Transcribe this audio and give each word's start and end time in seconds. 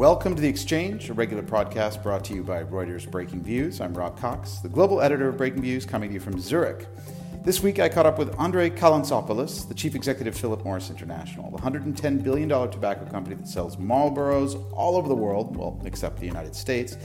Welcome 0.00 0.34
to 0.34 0.40
The 0.40 0.48
Exchange, 0.48 1.10
a 1.10 1.12
regular 1.12 1.42
podcast 1.42 2.02
brought 2.02 2.24
to 2.24 2.34
you 2.34 2.42
by 2.42 2.64
Reuters 2.64 3.06
Breaking 3.06 3.42
Views. 3.42 3.82
I'm 3.82 3.92
Rob 3.92 4.18
Cox, 4.18 4.54
the 4.60 4.68
global 4.70 5.02
editor 5.02 5.28
of 5.28 5.36
Breaking 5.36 5.60
Views, 5.60 5.84
coming 5.84 6.08
to 6.08 6.14
you 6.14 6.20
from 6.20 6.40
Zurich. 6.40 6.86
This 7.44 7.62
week 7.62 7.78
I 7.78 7.90
caught 7.90 8.06
up 8.06 8.18
with 8.18 8.34
Andre 8.36 8.70
Calantzopoulos, 8.70 9.68
the 9.68 9.74
chief 9.74 9.94
executive 9.94 10.32
of 10.32 10.40
Philip 10.40 10.64
Morris 10.64 10.88
International, 10.88 11.50
the 11.50 11.58
$110 11.58 12.22
billion 12.22 12.48
tobacco 12.48 13.04
company 13.10 13.36
that 13.36 13.46
sells 13.46 13.76
Marlboros 13.76 14.72
all 14.72 14.96
over 14.96 15.06
the 15.06 15.14
world, 15.14 15.54
well, 15.54 15.78
except 15.84 16.18
the 16.18 16.24
United 16.24 16.54
States. 16.54 16.96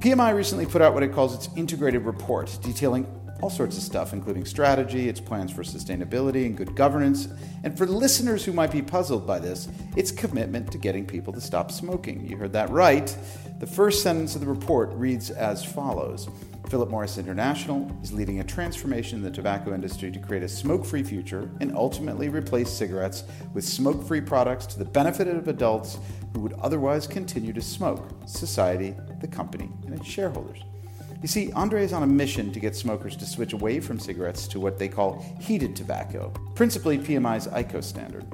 PMI 0.00 0.34
recently 0.34 0.66
put 0.66 0.82
out 0.82 0.92
what 0.92 1.04
it 1.04 1.12
calls 1.12 1.36
its 1.36 1.56
integrated 1.56 2.02
report, 2.02 2.58
detailing 2.62 3.06
all 3.42 3.50
sorts 3.50 3.76
of 3.76 3.82
stuff, 3.82 4.12
including 4.12 4.44
strategy, 4.44 5.08
its 5.08 5.20
plans 5.20 5.52
for 5.52 5.62
sustainability 5.62 6.46
and 6.46 6.56
good 6.56 6.74
governance, 6.74 7.28
and 7.62 7.76
for 7.76 7.86
listeners 7.86 8.44
who 8.44 8.52
might 8.52 8.70
be 8.70 8.82
puzzled 8.82 9.26
by 9.26 9.38
this, 9.38 9.68
its 9.96 10.10
commitment 10.10 10.70
to 10.72 10.78
getting 10.78 11.04
people 11.04 11.32
to 11.32 11.40
stop 11.40 11.70
smoking. 11.70 12.26
You 12.26 12.36
heard 12.36 12.52
that 12.52 12.70
right. 12.70 13.16
The 13.60 13.66
first 13.66 14.02
sentence 14.02 14.34
of 14.34 14.40
the 14.40 14.46
report 14.46 14.92
reads 14.94 15.30
as 15.30 15.64
follows 15.64 16.28
Philip 16.68 16.88
Morris 16.88 17.18
International 17.18 17.90
is 18.02 18.12
leading 18.12 18.40
a 18.40 18.44
transformation 18.44 19.18
in 19.18 19.24
the 19.24 19.30
tobacco 19.30 19.74
industry 19.74 20.10
to 20.10 20.18
create 20.18 20.42
a 20.42 20.48
smoke 20.48 20.84
free 20.84 21.02
future 21.02 21.50
and 21.60 21.76
ultimately 21.76 22.28
replace 22.28 22.70
cigarettes 22.70 23.24
with 23.52 23.64
smoke 23.64 24.02
free 24.06 24.20
products 24.20 24.66
to 24.66 24.78
the 24.78 24.84
benefit 24.84 25.28
of 25.28 25.46
adults 25.48 25.98
who 26.32 26.40
would 26.40 26.54
otherwise 26.54 27.06
continue 27.06 27.52
to 27.52 27.60
smoke, 27.60 28.10
society, 28.26 28.94
the 29.20 29.28
company, 29.28 29.70
and 29.84 29.94
its 29.94 30.06
shareholders. 30.06 30.64
You 31.24 31.28
see, 31.28 31.50
Andre 31.52 31.82
is 31.82 31.94
on 31.94 32.02
a 32.02 32.06
mission 32.06 32.52
to 32.52 32.60
get 32.60 32.76
smokers 32.76 33.16
to 33.16 33.24
switch 33.24 33.54
away 33.54 33.80
from 33.80 33.98
cigarettes 33.98 34.46
to 34.48 34.60
what 34.60 34.78
they 34.78 34.88
call 34.88 35.24
heated 35.40 35.74
tobacco, 35.74 36.30
principally 36.54 36.98
PMI's 36.98 37.46
IQOS 37.46 37.94
brand. 37.94 38.26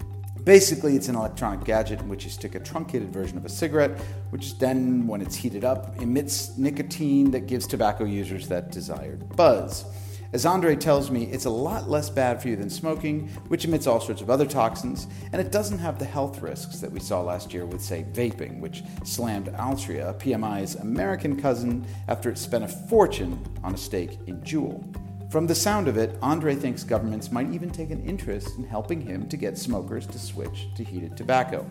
Basically, 0.43 0.97
it's 0.97 1.07
an 1.07 1.15
electronic 1.15 1.63
gadget 1.63 2.01
in 2.01 2.09
which 2.09 2.25
you 2.25 2.31
stick 2.31 2.57
a 2.57 2.59
truncated 2.59 3.13
version 3.13 3.39
of 3.39 3.45
a 3.45 3.49
cigarette, 3.49 3.97
which 4.31 4.59
then, 4.59 5.07
when 5.07 5.23
it's 5.23 5.37
heated 5.37 5.65
up, 5.65 6.03
emits 6.03 6.59
nicotine 6.59 7.31
that 7.31 7.47
gives 7.47 7.65
tobacco 7.65 8.03
users 8.03 8.49
that 8.49 8.73
desired 8.73 9.37
buzz. 9.37 9.85
As 10.33 10.47
Andre 10.47 10.77
tells 10.77 11.11
me, 11.11 11.25
it's 11.25 11.47
a 11.47 11.50
lot 11.50 11.91
less 11.91 12.09
bad 12.09 12.41
for 12.41 12.48
you 12.48 12.55
than 12.55 12.70
smoking, 12.70 13.27
which 13.48 13.64
emits 13.64 13.89
all 13.89 14.00
sorts 14.00 14.23
of 14.23 14.31
other 14.31 14.47
toxins, 14.47 15.09
and 15.33 15.41
it 15.41 15.50
doesn't 15.50 15.78
have 15.78 15.98
the 15.98 16.05
health 16.05 16.41
risks 16.41 16.78
that 16.78 16.93
we 16.93 17.00
saw 17.00 17.21
last 17.21 17.53
year 17.53 17.66
with, 17.66 17.81
say, 17.82 18.06
vaping, 18.12 18.60
which 18.60 18.84
slammed 19.03 19.49
Altria, 19.55 20.16
PMI's 20.21 20.77
American 20.77 21.41
cousin, 21.41 21.84
after 22.06 22.31
it 22.31 22.38
spent 22.38 22.62
a 22.62 22.69
fortune 22.69 23.44
on 23.65 23.75
a 23.75 23.77
stake 23.77 24.19
in 24.28 24.41
Juul. 24.43 24.84
From 25.32 25.49
the 25.49 25.55
sound 25.55 25.88
of 25.88 25.97
it, 25.97 26.16
Andre 26.22 26.55
thinks 26.55 26.84
governments 26.84 27.32
might 27.32 27.50
even 27.53 27.71
take 27.71 27.91
an 27.91 28.05
interest 28.05 28.56
in 28.56 28.62
helping 28.62 29.00
him 29.00 29.28
to 29.28 29.37
get 29.37 29.59
smokers 29.59 30.06
to 30.06 30.19
switch 30.19 30.69
to 30.76 30.84
heated 30.84 31.16
tobacco. 31.16 31.66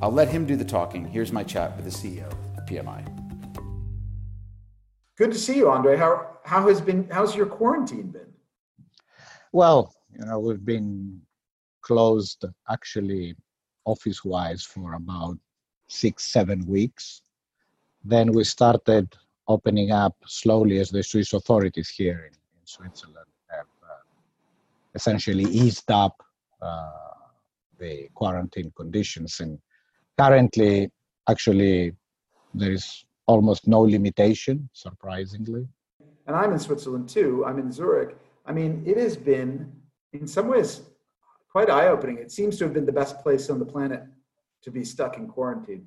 I'll 0.00 0.12
let 0.12 0.28
him 0.28 0.46
do 0.46 0.54
the 0.54 0.64
talking. 0.64 1.04
Here's 1.04 1.32
my 1.32 1.42
chat 1.42 1.76
with 1.76 1.84
the 1.84 1.90
CEO 1.90 2.30
of 2.56 2.64
PMI. 2.66 3.04
Good 5.16 5.32
to 5.32 5.38
see 5.38 5.56
you, 5.56 5.68
Andre. 5.68 5.96
How 5.96 6.33
how 6.44 6.68
has 6.68 6.80
been 6.80 7.08
how's 7.10 7.34
your 7.34 7.46
quarantine 7.46 8.10
been? 8.10 8.32
Well, 9.52 9.94
you 10.18 10.24
know, 10.26 10.38
we've 10.38 10.64
been 10.64 11.20
closed 11.80 12.44
actually 12.68 13.34
office 13.84 14.24
wise 14.24 14.62
for 14.62 14.94
about 14.94 15.38
six, 15.88 16.24
seven 16.24 16.66
weeks. 16.66 17.22
Then 18.04 18.32
we 18.32 18.44
started 18.44 19.14
opening 19.48 19.90
up 19.90 20.16
slowly 20.26 20.78
as 20.78 20.90
the 20.90 21.02
Swiss 21.02 21.32
authorities 21.32 21.90
here 21.90 22.30
in, 22.30 22.34
in 22.34 22.66
Switzerland 22.66 23.26
have 23.48 23.66
uh, 23.82 24.02
essentially 24.94 25.44
eased 25.44 25.90
up 25.90 26.22
uh, 26.62 26.90
the 27.78 28.08
quarantine 28.14 28.72
conditions. 28.76 29.40
And 29.40 29.58
currently, 30.18 30.90
actually, 31.28 31.92
there 32.54 32.72
is 32.72 33.04
almost 33.26 33.66
no 33.66 33.80
limitation, 33.80 34.68
surprisingly. 34.72 35.68
And 36.26 36.34
I'm 36.36 36.52
in 36.52 36.58
Switzerland 36.58 37.08
too. 37.08 37.44
I'm 37.46 37.58
in 37.58 37.70
Zurich. 37.70 38.16
I 38.46 38.52
mean, 38.52 38.82
it 38.86 38.96
has 38.96 39.16
been, 39.16 39.72
in 40.12 40.26
some 40.26 40.48
ways, 40.48 40.82
quite 41.50 41.70
eye 41.70 41.88
opening. 41.88 42.18
It 42.18 42.32
seems 42.32 42.58
to 42.58 42.64
have 42.64 42.74
been 42.74 42.86
the 42.86 42.92
best 42.92 43.20
place 43.22 43.50
on 43.50 43.58
the 43.58 43.64
planet 43.64 44.02
to 44.62 44.70
be 44.70 44.84
stuck 44.84 45.16
in 45.16 45.28
quarantine. 45.28 45.86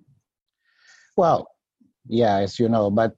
Well, 1.16 1.50
yeah, 2.08 2.38
as 2.38 2.60
you 2.60 2.70
know, 2.70 2.90
but 2.90 3.16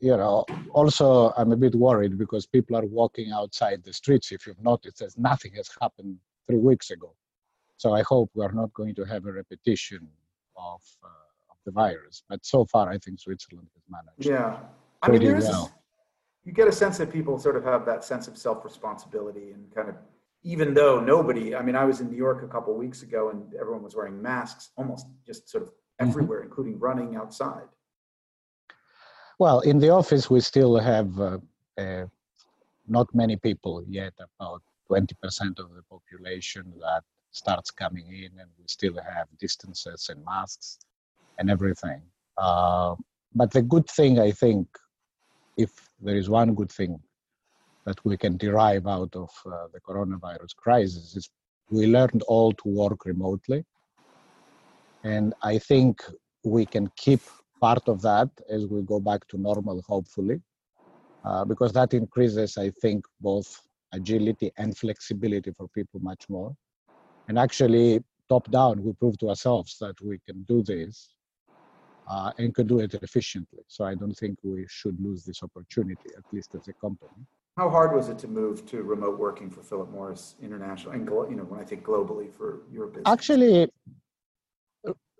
you 0.00 0.16
know, 0.16 0.44
also 0.70 1.32
I'm 1.36 1.52
a 1.52 1.56
bit 1.56 1.74
worried 1.74 2.18
because 2.18 2.46
people 2.46 2.76
are 2.76 2.84
walking 2.84 3.32
outside 3.32 3.82
the 3.82 3.92
streets. 3.92 4.32
If 4.32 4.46
you've 4.46 4.62
noticed, 4.62 5.00
as 5.00 5.16
nothing 5.16 5.52
has 5.54 5.70
happened 5.80 6.18
three 6.46 6.58
weeks 6.58 6.90
ago. 6.90 7.14
So 7.78 7.94
I 7.94 8.02
hope 8.02 8.30
we 8.34 8.44
are 8.44 8.52
not 8.52 8.72
going 8.74 8.94
to 8.96 9.04
have 9.04 9.24
a 9.26 9.32
repetition 9.32 10.06
of 10.56 10.80
uh, 11.02 11.08
the 11.64 11.72
virus. 11.72 12.22
But 12.28 12.44
so 12.44 12.64
far, 12.66 12.90
I 12.90 12.98
think 12.98 13.18
Switzerland 13.18 13.68
has 13.74 13.82
managed. 13.88 14.28
Yeah, 14.28 14.58
I 15.02 15.10
mean, 15.10 15.24
there's 15.24 15.44
well. 15.44 15.72
You 16.44 16.52
get 16.52 16.68
a 16.68 16.72
sense 16.72 16.98
that 16.98 17.12
people 17.12 17.38
sort 17.38 17.56
of 17.56 17.64
have 17.64 17.84
that 17.86 18.04
sense 18.04 18.28
of 18.28 18.36
self-responsibility 18.36 19.52
and 19.52 19.74
kind 19.74 19.88
of 19.88 19.96
even 20.42 20.74
though 20.74 21.00
nobody 21.00 21.54
i 21.56 21.62
mean 21.62 21.76
i 21.76 21.84
was 21.84 22.00
in 22.00 22.10
new 22.10 22.16
york 22.16 22.42
a 22.42 22.48
couple 22.48 22.74
weeks 22.74 23.02
ago 23.02 23.30
and 23.30 23.54
everyone 23.54 23.82
was 23.82 23.96
wearing 23.96 24.20
masks 24.20 24.70
almost 24.76 25.06
just 25.26 25.48
sort 25.48 25.62
of 25.62 25.70
mm-hmm. 25.70 26.08
everywhere 26.08 26.40
mm-hmm. 26.40 26.48
including 26.48 26.78
running 26.78 27.16
outside 27.16 27.68
well 29.38 29.60
in 29.60 29.78
the 29.78 29.88
office 29.88 30.30
we 30.30 30.40
still 30.40 30.78
have 30.78 31.18
uh, 31.20 31.38
uh, 31.78 32.04
not 32.86 33.06
many 33.14 33.36
people 33.36 33.82
yet 33.88 34.12
about 34.18 34.62
20% 34.90 35.10
of 35.58 35.74
the 35.74 35.82
population 35.90 36.72
that 36.80 37.02
starts 37.30 37.70
coming 37.70 38.06
in 38.08 38.38
and 38.38 38.50
we 38.58 38.64
still 38.66 38.94
have 38.94 39.26
distances 39.38 40.08
and 40.10 40.24
masks 40.24 40.78
and 41.38 41.50
everything. 41.50 42.02
Uh, 42.38 42.94
but 43.34 43.50
the 43.50 43.62
good 43.62 43.88
thing, 43.88 44.18
I 44.20 44.30
think, 44.30 44.68
if 45.56 45.83
there 46.04 46.16
is 46.16 46.28
one 46.28 46.54
good 46.54 46.70
thing 46.70 47.00
that 47.86 47.98
we 48.04 48.16
can 48.16 48.36
derive 48.36 48.86
out 48.86 49.14
of 49.16 49.30
uh, 49.46 49.66
the 49.72 49.80
coronavirus 49.80 50.54
crisis, 50.56 51.16
is 51.16 51.30
we 51.70 51.86
learned 51.86 52.22
all 52.28 52.52
to 52.52 52.68
work 52.68 53.04
remotely. 53.06 53.64
And 55.02 55.34
I 55.42 55.58
think 55.58 56.02
we 56.44 56.66
can 56.66 56.90
keep 56.96 57.20
part 57.60 57.88
of 57.88 58.02
that 58.02 58.28
as 58.50 58.66
we 58.66 58.82
go 58.82 59.00
back 59.00 59.26
to 59.28 59.38
normal, 59.38 59.82
hopefully, 59.86 60.40
uh, 61.24 61.44
because 61.44 61.72
that 61.72 61.94
increases, 61.94 62.58
I 62.58 62.70
think, 62.82 63.04
both 63.20 63.48
agility 63.92 64.52
and 64.58 64.76
flexibility 64.76 65.52
for 65.52 65.68
people 65.68 66.00
much 66.00 66.28
more. 66.28 66.54
And 67.28 67.38
actually, 67.38 68.02
top 68.28 68.50
down, 68.50 68.82
we 68.82 68.92
prove 68.92 69.16
to 69.18 69.30
ourselves 69.30 69.76
that 69.80 69.98
we 70.02 70.18
can 70.26 70.42
do 70.44 70.62
this 70.62 71.13
uh, 72.06 72.32
and 72.38 72.54
could 72.54 72.66
do 72.66 72.80
it 72.80 72.94
efficiently. 72.94 73.62
So 73.68 73.84
I 73.84 73.94
don't 73.94 74.14
think 74.14 74.38
we 74.42 74.66
should 74.68 75.00
lose 75.00 75.24
this 75.24 75.42
opportunity, 75.42 76.10
at 76.16 76.24
least 76.32 76.54
as 76.54 76.68
a 76.68 76.72
company. 76.74 77.10
How 77.56 77.70
hard 77.70 77.94
was 77.94 78.08
it 78.08 78.18
to 78.18 78.28
move 78.28 78.66
to 78.66 78.82
remote 78.82 79.18
working 79.18 79.48
for 79.48 79.62
Philip 79.62 79.90
Morris 79.90 80.34
International, 80.42 80.92
and 80.92 81.06
you 81.30 81.36
know 81.36 81.44
when 81.44 81.60
I 81.60 81.64
think 81.64 81.84
globally 81.84 82.32
for 82.32 82.62
your 82.70 82.88
business? 82.88 83.04
Actually, 83.06 83.70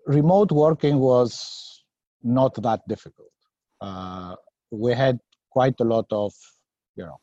remote 0.05 0.51
working 0.51 0.99
was 0.99 1.83
not 2.23 2.53
that 2.61 2.81
difficult. 2.89 3.31
Uh, 3.79 4.35
we 4.69 4.93
had 4.93 5.17
quite 5.49 5.75
a 5.79 5.85
lot 5.85 6.07
of 6.11 6.33
you 6.97 7.05
know 7.05 7.17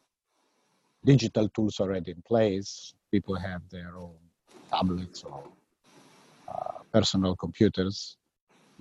digital 1.05 1.47
tools 1.51 1.79
already 1.79 2.13
in 2.13 2.23
place. 2.23 2.95
People 3.11 3.35
have 3.35 3.61
their 3.71 3.99
own 3.99 4.17
tablets 4.71 5.25
or 5.25 5.45
uh, 6.49 6.79
personal 6.91 7.37
computers 7.37 8.17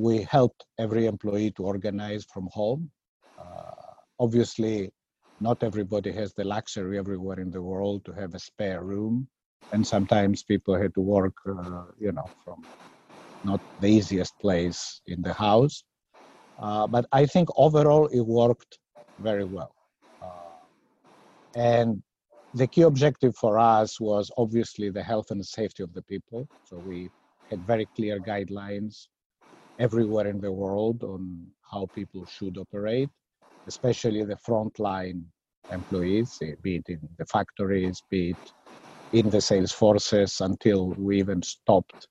we 0.01 0.23
helped 0.23 0.65
every 0.79 1.05
employee 1.05 1.51
to 1.51 1.63
organize 1.63 2.25
from 2.33 2.49
home. 2.51 2.89
Uh, 3.37 3.93
obviously, 4.19 4.91
not 5.39 5.61
everybody 5.63 6.11
has 6.11 6.33
the 6.33 6.43
luxury 6.43 6.97
everywhere 6.97 7.39
in 7.39 7.51
the 7.51 7.61
world 7.61 8.03
to 8.05 8.11
have 8.11 8.33
a 8.33 8.39
spare 8.39 8.83
room. 8.83 9.27
And 9.73 9.85
sometimes 9.85 10.43
people 10.43 10.75
had 10.75 10.93
to 10.95 11.01
work, 11.01 11.35
uh, 11.47 11.85
you 11.99 12.11
know, 12.11 12.29
from 12.43 12.65
not 13.43 13.61
the 13.79 13.87
easiest 13.87 14.37
place 14.39 15.01
in 15.05 15.21
the 15.21 15.33
house. 15.33 15.83
Uh, 16.59 16.87
but 16.87 17.05
I 17.11 17.25
think 17.25 17.49
overall 17.55 18.07
it 18.07 18.21
worked 18.21 18.79
very 19.19 19.45
well. 19.45 19.73
Uh, 20.21 20.65
and 21.55 22.01
the 22.53 22.67
key 22.67 22.81
objective 22.81 23.35
for 23.35 23.57
us 23.59 23.99
was 23.99 24.31
obviously 24.37 24.89
the 24.89 25.03
health 25.03 25.31
and 25.31 25.45
safety 25.45 25.83
of 25.83 25.93
the 25.93 26.01
people. 26.03 26.47
So 26.63 26.79
we 26.79 27.11
had 27.49 27.65
very 27.65 27.87
clear 27.95 28.19
guidelines 28.19 29.07
everywhere 29.79 30.27
in 30.27 30.41
the 30.41 30.51
world 30.51 31.03
on 31.03 31.47
how 31.71 31.89
people 31.93 32.25
should 32.25 32.57
operate, 32.57 33.09
especially 33.67 34.23
the 34.25 34.37
frontline 34.47 35.23
employees, 35.71 36.37
eh, 36.43 36.53
be 36.61 36.77
it 36.77 36.85
in 36.89 37.01
the 37.17 37.25
factories, 37.25 38.03
be 38.09 38.31
it 38.31 38.53
in 39.13 39.29
the 39.29 39.41
sales 39.41 39.71
forces, 39.71 40.41
until 40.41 40.95
we 40.95 41.19
even 41.19 41.41
stopped 41.43 42.07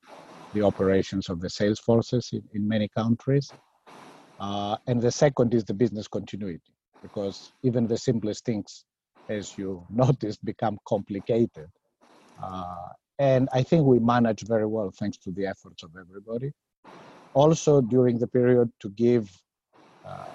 the 0.52 0.62
operations 0.62 1.28
of 1.30 1.40
the 1.40 1.50
sales 1.50 1.80
forces 1.80 2.30
in, 2.32 2.42
in 2.54 2.68
many 2.68 2.88
countries. 2.88 3.54
Uh, 4.40 4.76
and 4.88 5.02
the 5.02 5.12
second 5.12 5.54
is 5.54 5.64
the 5.64 5.74
business 5.74 6.08
continuity, 6.08 6.72
because 7.02 7.52
even 7.64 7.86
the 7.86 7.98
simplest 7.98 8.44
things 8.44 8.84
as 9.28 9.56
you 9.58 9.86
noticed, 9.90 10.44
become 10.44 10.78
complicated. 10.86 11.68
Uh, 12.42 12.88
and 13.18 13.48
I 13.52 13.62
think 13.62 13.86
we 13.86 13.98
managed 14.00 14.48
very 14.48 14.66
well 14.66 14.92
thanks 14.98 15.18
to 15.18 15.32
the 15.32 15.46
efforts 15.46 15.82
of 15.84 15.90
everybody. 16.00 16.52
Also, 17.34 17.80
during 17.80 18.18
the 18.18 18.26
period 18.26 18.70
to 18.80 18.88
give, 18.90 19.30
uh, 20.04 20.32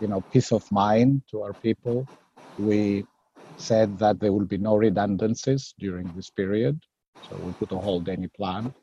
you 0.00 0.08
know, 0.08 0.22
peace 0.32 0.52
of 0.52 0.64
mind 0.72 1.22
to 1.30 1.42
our 1.42 1.54
people, 1.54 2.06
we 2.58 3.04
said 3.56 3.98
that 3.98 4.18
there 4.20 4.32
will 4.32 4.46
be 4.46 4.58
no 4.58 4.76
redundancies 4.76 5.74
during 5.78 6.12
this 6.14 6.30
period. 6.30 6.80
So 7.22 7.36
we 7.36 7.52
put 7.52 7.72
a 7.72 7.76
hold 7.78 8.08
any 8.08 8.28
plan. 8.28 8.74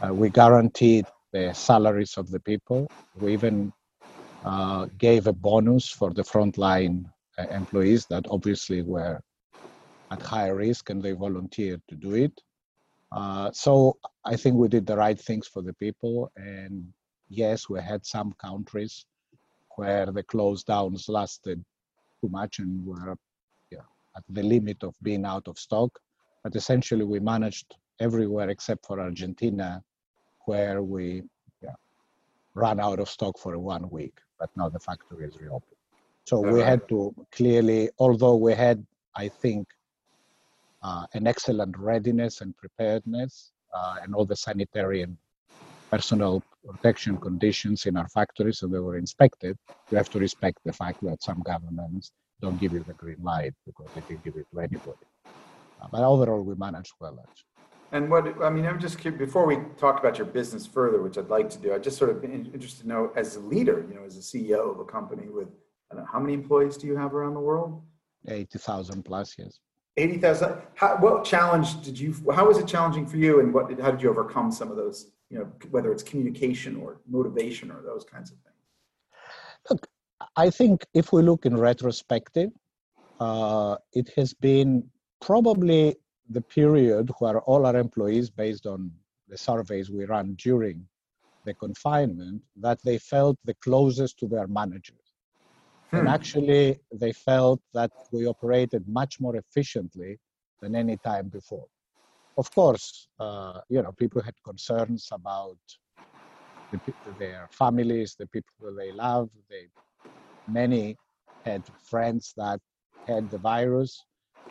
Uh, 0.00 0.14
we 0.14 0.30
guaranteed 0.30 1.06
the 1.32 1.52
salaries 1.54 2.16
of 2.16 2.30
the 2.30 2.40
people. 2.40 2.90
We 3.14 3.32
even 3.32 3.72
uh, 4.44 4.86
gave 4.98 5.26
a 5.26 5.32
bonus 5.32 5.88
for 5.90 6.12
the 6.12 6.22
frontline 6.22 7.04
uh, 7.38 7.46
employees 7.50 8.06
that 8.06 8.24
obviously 8.30 8.82
were 8.82 9.20
at 10.12 10.22
higher 10.22 10.54
risk 10.54 10.90
and 10.90 11.02
they 11.02 11.12
volunteered 11.12 11.82
to 11.88 11.96
do 11.96 12.14
it. 12.14 12.32
Uh, 13.16 13.50
so 13.50 13.96
I 14.26 14.36
think 14.36 14.56
we 14.56 14.68
did 14.68 14.86
the 14.86 14.96
right 14.96 15.18
things 15.18 15.46
for 15.46 15.62
the 15.62 15.72
people. 15.72 16.30
And 16.36 16.86
yes, 17.30 17.68
we 17.68 17.80
had 17.80 18.04
some 18.04 18.34
countries 18.38 19.06
where 19.76 20.06
the 20.06 20.22
close 20.22 20.62
downs 20.62 21.08
lasted 21.08 21.64
too 22.20 22.28
much 22.28 22.58
and 22.58 22.84
were 22.84 23.16
yeah, 23.70 23.88
at 24.16 24.22
the 24.28 24.42
limit 24.42 24.82
of 24.82 24.94
being 25.02 25.24
out 25.24 25.48
of 25.48 25.58
stock. 25.58 25.98
But 26.44 26.54
essentially, 26.56 27.04
we 27.04 27.18
managed 27.18 27.76
everywhere 28.00 28.50
except 28.50 28.84
for 28.86 29.00
Argentina, 29.00 29.82
where 30.44 30.82
we 30.82 31.22
yeah, 31.62 31.76
ran 32.54 32.78
out 32.78 33.00
of 33.00 33.08
stock 33.08 33.38
for 33.38 33.58
one 33.58 33.88
week. 33.88 34.18
But 34.38 34.50
now 34.56 34.68
the 34.68 34.78
factory 34.78 35.26
is 35.26 35.40
reopened. 35.40 35.72
So 36.26 36.40
we 36.40 36.60
had 36.60 36.86
to 36.90 37.14
clearly, 37.32 37.88
although 37.98 38.36
we 38.36 38.52
had, 38.52 38.84
I 39.14 39.28
think, 39.28 39.68
uh, 40.86 41.04
an 41.14 41.26
excellent 41.26 41.76
readiness 41.76 42.40
and 42.42 42.56
preparedness 42.56 43.52
uh, 43.74 43.96
and 44.02 44.14
all 44.14 44.24
the 44.24 44.36
sanitary 44.36 45.02
and 45.02 45.16
personal 45.90 46.42
protection 46.64 47.16
conditions 47.16 47.86
in 47.86 47.96
our 47.96 48.08
factories, 48.08 48.58
so 48.58 48.66
they 48.68 48.78
were 48.78 48.96
inspected. 48.96 49.56
You 49.90 49.96
have 49.96 50.10
to 50.10 50.18
respect 50.18 50.58
the 50.64 50.72
fact 50.72 50.98
that 51.02 51.22
some 51.22 51.40
governments 51.42 52.12
don't 52.40 52.58
give 52.60 52.72
you 52.72 52.84
the 52.90 52.92
green 52.94 53.22
light 53.22 53.54
because 53.66 53.88
they 53.94 54.02
didn't 54.02 54.24
give 54.24 54.36
it 54.36 54.46
to 54.52 54.60
anybody. 54.60 55.06
Uh, 55.80 55.88
but 55.90 56.02
overall, 56.02 56.42
we 56.42 56.54
managed 56.54 56.92
well, 57.00 57.16
actually. 57.20 57.52
And 57.92 58.10
what 58.10 58.42
I 58.42 58.50
mean, 58.50 58.66
I'm 58.66 58.80
just 58.80 58.98
curious, 58.98 59.18
before 59.18 59.46
we 59.46 59.58
talk 59.78 59.98
about 60.00 60.18
your 60.18 60.26
business 60.26 60.66
further, 60.66 61.02
which 61.02 61.18
I'd 61.18 61.30
like 61.30 61.48
to 61.50 61.58
do, 61.58 61.74
I 61.74 61.78
just 61.78 61.98
sort 61.98 62.10
of 62.10 62.24
interested 62.24 62.82
to 62.82 62.88
know, 62.88 63.12
as 63.16 63.36
a 63.36 63.40
leader, 63.40 63.84
you 63.88 63.94
know, 63.94 64.04
as 64.04 64.16
a 64.16 64.20
CEO 64.20 64.70
of 64.72 64.78
a 64.80 64.84
company 64.84 65.28
with 65.28 65.48
how 66.12 66.20
many 66.20 66.34
employees 66.34 66.76
do 66.76 66.86
you 66.86 66.96
have 66.96 67.14
around 67.14 67.34
the 67.34 67.40
world? 67.40 67.82
80,000 68.28 69.04
plus, 69.04 69.36
yes. 69.38 69.60
80,000. 69.96 70.50
What 71.00 71.24
challenge 71.24 71.80
did 71.82 71.98
you, 71.98 72.14
how 72.34 72.46
was 72.46 72.58
it 72.58 72.66
challenging 72.66 73.06
for 73.06 73.16
you 73.16 73.40
and 73.40 73.52
what, 73.52 73.80
how 73.80 73.90
did 73.90 74.02
you 74.02 74.10
overcome 74.10 74.52
some 74.52 74.70
of 74.70 74.76
those, 74.76 75.10
you 75.30 75.38
know, 75.38 75.50
whether 75.70 75.90
it's 75.90 76.02
communication 76.02 76.76
or 76.76 77.00
motivation 77.08 77.70
or 77.70 77.80
those 77.82 78.04
kinds 78.04 78.30
of 78.30 78.36
things? 78.38 78.54
Look, 79.70 79.86
I 80.36 80.50
think 80.50 80.84
if 80.94 81.12
we 81.12 81.22
look 81.22 81.46
in 81.46 81.56
retrospective, 81.56 82.50
uh, 83.20 83.76
it 83.92 84.10
has 84.16 84.34
been 84.34 84.88
probably 85.20 85.96
the 86.28 86.42
period 86.42 87.10
where 87.18 87.40
all 87.40 87.66
our 87.66 87.76
employees, 87.76 88.28
based 88.28 88.66
on 88.66 88.90
the 89.28 89.38
surveys 89.38 89.90
we 89.90 90.04
ran 90.04 90.34
during 90.34 90.86
the 91.44 91.54
confinement, 91.54 92.42
that 92.56 92.82
they 92.82 92.98
felt 92.98 93.38
the 93.44 93.54
closest 93.54 94.18
to 94.18 94.26
their 94.26 94.46
managers. 94.46 95.05
Hmm. 95.92 95.98
And 95.98 96.08
actually, 96.08 96.80
they 96.92 97.12
felt 97.12 97.60
that 97.74 97.90
we 98.12 98.26
operated 98.26 98.86
much 98.88 99.20
more 99.20 99.36
efficiently 99.36 100.18
than 100.60 100.74
any 100.74 100.96
time 100.98 101.28
before. 101.28 101.66
Of 102.36 102.52
course, 102.54 103.08
uh, 103.18 103.60
you 103.68 103.82
know, 103.82 103.92
people 103.92 104.22
had 104.22 104.34
concerns 104.44 105.08
about 105.12 105.58
the, 106.72 106.80
their 107.18 107.48
families, 107.52 108.16
the 108.18 108.26
people 108.28 108.74
they 108.76 108.92
love. 108.92 109.30
They, 109.48 109.68
many 110.46 110.96
had 111.44 111.64
friends 111.84 112.32
that 112.36 112.60
had 113.06 113.30
the 113.30 113.38
virus. 113.38 114.04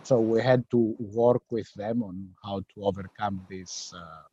So 0.03 0.19
we 0.21 0.41
had 0.41 0.63
to 0.71 0.95
work 0.99 1.43
with 1.51 1.71
them 1.75 2.03
on 2.03 2.29
how 2.43 2.59
to 2.59 2.83
overcome 2.83 3.41
this 3.49 3.91
uh, 3.95 4.23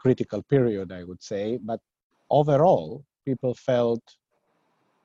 critical 0.00 0.42
period, 0.42 0.92
I 0.92 1.04
would 1.04 1.22
say. 1.22 1.58
But 1.62 1.80
overall, 2.30 3.04
people 3.24 3.54
felt 3.54 4.02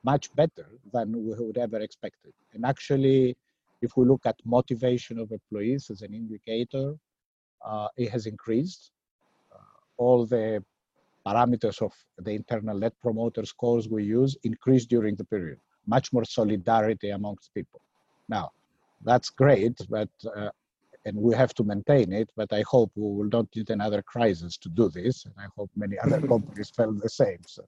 much 0.04 0.34
better 0.34 0.66
than 0.92 1.12
we 1.12 1.34
would 1.34 1.58
ever 1.58 1.80
expected. 1.80 2.32
And 2.52 2.64
actually, 2.64 3.36
if 3.82 3.96
we 3.96 4.04
look 4.04 4.22
at 4.26 4.36
motivation 4.44 5.18
of 5.18 5.32
employees 5.32 5.90
as 5.90 6.02
an 6.02 6.14
indicator, 6.14 6.94
uh, 7.64 7.88
it 7.96 8.10
has 8.10 8.26
increased. 8.26 8.92
Uh, 9.52 9.58
all 9.96 10.26
the 10.26 10.62
parameters 11.26 11.80
of 11.80 11.92
the 12.18 12.32
internal 12.32 12.78
net 12.78 12.92
promoter 13.00 13.44
scores 13.44 13.88
we 13.88 14.04
use 14.04 14.36
increased 14.44 14.90
during 14.90 15.14
the 15.16 15.24
period. 15.24 15.58
Much 15.86 16.12
more 16.12 16.24
solidarity 16.24 17.10
amongst 17.10 17.52
people. 17.54 17.80
Now, 18.28 18.52
that's 19.04 19.30
great, 19.30 19.76
but 19.88 20.08
uh, 20.36 20.50
and 21.06 21.16
we 21.16 21.34
have 21.34 21.52
to 21.54 21.64
maintain 21.64 22.12
it. 22.12 22.30
But 22.36 22.52
I 22.52 22.62
hope 22.66 22.90
we 22.94 23.02
will 23.02 23.28
not 23.30 23.46
need 23.54 23.70
another 23.70 24.02
crisis 24.02 24.56
to 24.58 24.68
do 24.68 24.88
this, 24.88 25.24
and 25.26 25.34
I 25.38 25.46
hope 25.56 25.70
many 25.76 25.98
other 25.98 26.20
companies 26.32 26.70
felt 26.70 27.00
the 27.00 27.08
same. 27.08 27.40
So. 27.46 27.64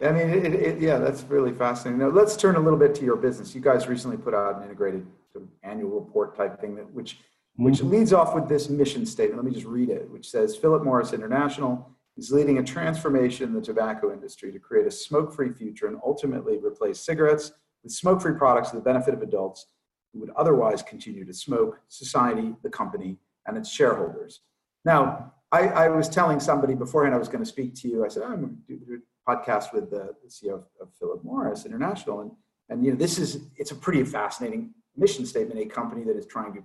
I 0.00 0.12
mean, 0.12 0.28
it, 0.28 0.54
it, 0.54 0.80
yeah, 0.80 0.98
that's 0.98 1.22
really 1.24 1.52
fascinating. 1.52 2.00
Now, 2.00 2.08
let's 2.08 2.36
turn 2.36 2.56
a 2.56 2.60
little 2.60 2.78
bit 2.78 2.94
to 2.96 3.04
your 3.04 3.16
business. 3.16 3.54
You 3.54 3.62
guys 3.62 3.88
recently 3.88 4.18
put 4.18 4.34
out 4.34 4.56
an 4.56 4.62
integrated 4.64 5.06
sort 5.32 5.44
of 5.44 5.50
annual 5.62 6.00
report 6.00 6.36
type 6.36 6.60
thing, 6.60 6.74
that, 6.76 6.92
which 6.92 7.18
which 7.58 7.76
mm-hmm. 7.76 7.90
leads 7.90 8.12
off 8.12 8.34
with 8.34 8.48
this 8.48 8.68
mission 8.68 9.06
statement. 9.06 9.42
Let 9.42 9.50
me 9.50 9.54
just 9.58 9.66
read 9.66 9.88
it, 9.88 10.10
which 10.10 10.28
says 10.28 10.54
Philip 10.54 10.84
Morris 10.84 11.14
International 11.14 11.90
is 12.18 12.30
leading 12.30 12.58
a 12.58 12.62
transformation 12.62 13.46
in 13.48 13.54
the 13.54 13.60
tobacco 13.60 14.12
industry 14.12 14.52
to 14.52 14.58
create 14.58 14.86
a 14.86 14.90
smoke-free 14.90 15.52
future 15.52 15.86
and 15.86 15.98
ultimately 16.04 16.58
replace 16.58 17.00
cigarettes 17.00 17.52
with 17.82 17.92
smoke-free 17.92 18.34
products 18.34 18.70
for 18.70 18.76
the 18.76 18.82
benefit 18.82 19.14
of 19.14 19.22
adults 19.22 19.66
who 20.12 20.20
would 20.20 20.30
otherwise 20.36 20.82
continue 20.82 21.24
to 21.24 21.32
smoke, 21.32 21.80
society, 21.88 22.54
the 22.62 22.70
company, 22.70 23.18
and 23.46 23.56
its 23.56 23.70
shareholders. 23.70 24.40
Now, 24.84 25.32
I, 25.52 25.68
I 25.68 25.88
was 25.88 26.08
telling 26.08 26.40
somebody 26.40 26.74
beforehand 26.74 27.14
I 27.14 27.18
was 27.18 27.28
going 27.28 27.44
to 27.44 27.48
speak 27.48 27.74
to 27.76 27.88
you. 27.88 28.04
I 28.04 28.08
said, 28.08 28.22
I'm 28.22 28.40
going 28.40 28.58
to 28.68 28.76
do 28.76 29.02
podcast 29.26 29.72
with 29.72 29.90
the, 29.90 30.14
CEO 30.28 30.54
of, 30.54 30.64
of, 30.80 30.88
Philip 30.98 31.24
Morris 31.24 31.66
International, 31.66 32.20
and 32.20 32.30
and 32.68 32.84
you 32.84 32.92
know 32.92 32.96
this 32.96 33.18
is 33.18 33.40
it's 33.56 33.70
a 33.70 33.74
pretty 33.74 34.02
fascinating 34.04 34.72
mission 34.96 35.26
statement. 35.26 35.60
A 35.60 35.66
company 35.66 36.04
that 36.04 36.16
is 36.16 36.26
trying 36.26 36.52
to 36.54 36.62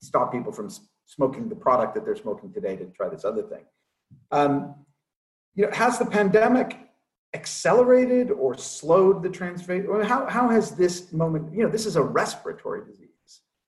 stop 0.00 0.32
people 0.32 0.52
from 0.52 0.68
smoking 1.06 1.48
the 1.48 1.56
product 1.56 1.94
that 1.94 2.04
they're 2.04 2.16
smoking 2.16 2.52
today 2.52 2.76
to 2.76 2.86
try 2.86 3.08
this 3.08 3.24
other 3.24 3.42
thing. 3.42 3.64
Um, 4.30 4.74
you 5.54 5.64
know, 5.66 5.72
has 5.72 5.98
the 5.98 6.06
pandemic 6.06 6.78
accelerated 7.34 8.30
or 8.30 8.56
slowed 8.56 9.22
the? 9.22 9.86
Or 9.88 10.04
how 10.04 10.26
how 10.26 10.48
has 10.48 10.72
this 10.72 11.12
moment? 11.12 11.54
You 11.54 11.64
know, 11.64 11.70
this 11.70 11.86
is 11.86 11.96
a 11.96 12.02
respiratory 12.02 12.84
disease. 12.84 13.08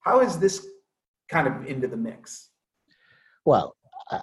How 0.01 0.21
is 0.21 0.39
this 0.39 0.67
kind 1.29 1.47
of 1.47 1.67
into 1.67 1.89
the 1.89 1.97
mix? 1.97 2.51
Well, 3.45 3.77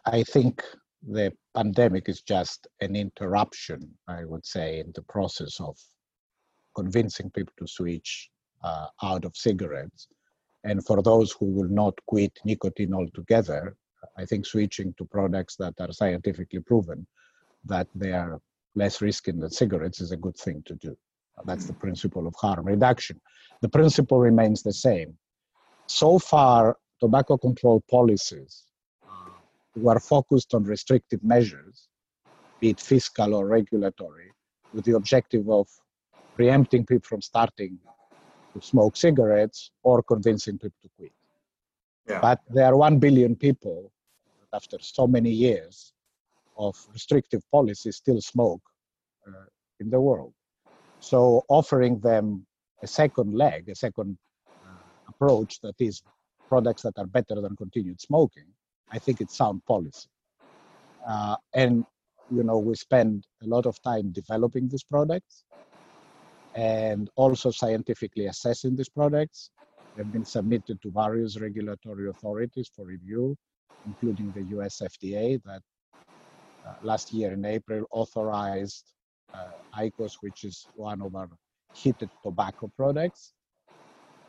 I 0.05 0.23
think 0.23 0.63
the 1.07 1.33
pandemic 1.55 2.09
is 2.09 2.21
just 2.21 2.67
an 2.79 2.95
interruption, 2.95 3.79
I 4.07 4.25
would 4.25 4.45
say, 4.45 4.79
in 4.79 4.91
the 4.93 5.01
process 5.03 5.59
of 5.59 5.77
convincing 6.75 7.29
people 7.31 7.53
to 7.59 7.67
switch 7.67 8.29
uh, 8.63 8.87
out 9.03 9.25
of 9.25 9.35
cigarettes. 9.35 10.07
And 10.63 10.85
for 10.85 11.01
those 11.01 11.31
who 11.31 11.45
will 11.47 11.69
not 11.69 11.97
quit 12.05 12.37
nicotine 12.45 12.93
altogether, 12.93 13.75
I 14.17 14.25
think 14.25 14.45
switching 14.45 14.93
to 14.97 15.05
products 15.05 15.55
that 15.57 15.73
are 15.79 15.91
scientifically 15.91 16.59
proven 16.59 17.07
that 17.65 17.87
they 17.95 18.13
are 18.13 18.39
less 18.75 19.01
risky 19.01 19.31
than 19.31 19.49
cigarettes 19.49 20.01
is 20.01 20.11
a 20.11 20.17
good 20.17 20.37
thing 20.37 20.63
to 20.67 20.75
do. 20.75 20.95
That's 21.45 21.65
the 21.65 21.73
principle 21.73 22.27
of 22.27 22.35
harm 22.35 22.65
reduction. 22.65 23.19
The 23.61 23.69
principle 23.69 24.19
remains 24.19 24.61
the 24.61 24.73
same. 24.73 25.17
So 25.87 26.19
far, 26.19 26.77
tobacco 26.99 27.37
control 27.37 27.83
policies 27.89 28.65
were 29.75 29.99
focused 29.99 30.53
on 30.53 30.63
restrictive 30.63 31.23
measures, 31.23 31.87
be 32.59 32.69
it 32.69 32.79
fiscal 32.79 33.33
or 33.33 33.47
regulatory, 33.47 34.31
with 34.73 34.85
the 34.85 34.95
objective 34.95 35.49
of 35.49 35.67
preempting 36.35 36.85
people 36.85 37.07
from 37.07 37.21
starting 37.21 37.77
to 38.53 38.61
smoke 38.61 38.95
cigarettes 38.95 39.71
or 39.83 40.03
convincing 40.03 40.57
people 40.57 40.77
to 40.81 40.89
quit. 40.97 41.11
Yeah. 42.09 42.19
But 42.19 42.41
there 42.49 42.65
are 42.65 42.75
1 42.75 42.99
billion 42.99 43.35
people 43.35 43.91
that 44.39 44.55
after 44.55 44.77
so 44.81 45.07
many 45.07 45.29
years 45.29 45.93
of 46.57 46.75
restrictive 46.93 47.43
policies 47.51 47.95
still 47.97 48.21
smoke 48.21 48.61
uh, 49.27 49.45
in 49.79 49.89
the 49.89 49.99
world. 49.99 50.33
So 50.99 51.43
offering 51.47 51.99
them 51.99 52.45
a 52.83 52.87
second 52.87 53.33
leg, 53.33 53.69
a 53.69 53.75
second 53.75 54.17
uh, 54.47 54.83
approach 55.07 55.59
that 55.61 55.75
is 55.79 56.03
products 56.47 56.81
that 56.83 56.97
are 56.97 57.07
better 57.07 57.39
than 57.39 57.55
continued 57.55 58.01
smoking, 58.01 58.47
I 58.91 58.99
think 58.99 59.21
it's 59.21 59.37
sound 59.37 59.63
policy. 59.65 60.09
Uh, 61.07 61.35
and 61.53 61.85
you 62.29 62.43
know 62.43 62.59
we 62.59 62.75
spend 62.75 63.25
a 63.43 63.47
lot 63.47 63.65
of 63.65 63.81
time 63.81 64.11
developing 64.11 64.67
these 64.67 64.83
products 64.83 65.43
and 66.53 67.09
also 67.15 67.51
scientifically 67.51 68.27
assessing 68.27 68.75
these 68.75 68.89
products. 68.89 69.51
They've 69.95 70.11
been 70.11 70.25
submitted 70.25 70.81
to 70.81 70.91
various 70.91 71.39
regulatory 71.39 72.09
authorities 72.09 72.69
for 72.73 72.85
review, 72.85 73.35
including 73.85 74.31
the 74.31 74.43
US 74.57 74.81
FDA, 74.81 75.41
that 75.43 75.61
uh, 76.65 76.73
last 76.81 77.11
year 77.13 77.33
in 77.33 77.45
April 77.45 77.85
authorized 77.91 78.93
uh, 79.33 79.51
IQOS, 79.77 80.13
which 80.21 80.43
is 80.43 80.67
one 80.75 81.01
of 81.01 81.15
our 81.15 81.29
heated 81.73 82.09
tobacco 82.23 82.69
products, 82.75 83.33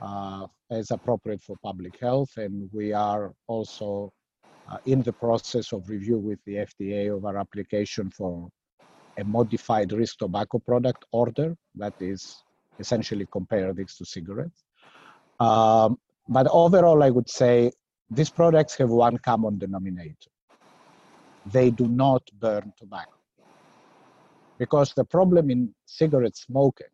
uh, 0.01 0.47
as 0.71 0.91
appropriate 0.91 1.43
for 1.43 1.57
public 1.63 1.99
health. 2.01 2.31
And 2.37 2.69
we 2.73 2.93
are 2.93 3.33
also 3.47 4.13
in 4.87 5.03
the 5.03 5.13
process 5.13 5.73
of 5.73 5.89
review 5.89 6.19
with 6.19 6.39
the 6.47 6.57
FDA 6.57 7.15
of 7.15 7.25
our 7.25 7.37
application 7.37 8.11
for 8.11 8.49
a 9.19 9.25
modified 9.25 9.93
risk 9.93 10.19
tobacco 10.19 10.59
product 10.59 11.05
order 11.13 11.57
that 11.75 11.95
is 12.01 12.43
essentially 12.79 13.27
compare 13.31 13.73
this 13.73 13.97
to 13.99 14.05
cigarettes. 14.05 14.65
Um, 15.41 15.99
but 16.29 16.47
overall, 16.51 17.03
I 17.03 17.11
would 17.11 17.29
say 17.29 17.71
these 18.11 18.31
products 18.31 18.77
have 18.77 18.91
one 18.91 19.19
common 19.19 19.59
denominator. 19.59 20.31
They 21.47 21.71
do 21.71 21.89
not 21.89 22.23
burn 22.39 22.73
tobacco. 22.79 23.19
Because 24.59 24.95
the 24.95 25.05
problem 25.05 25.51
in 25.51 25.75
cigarette 25.87 26.37
smoking 26.37 26.87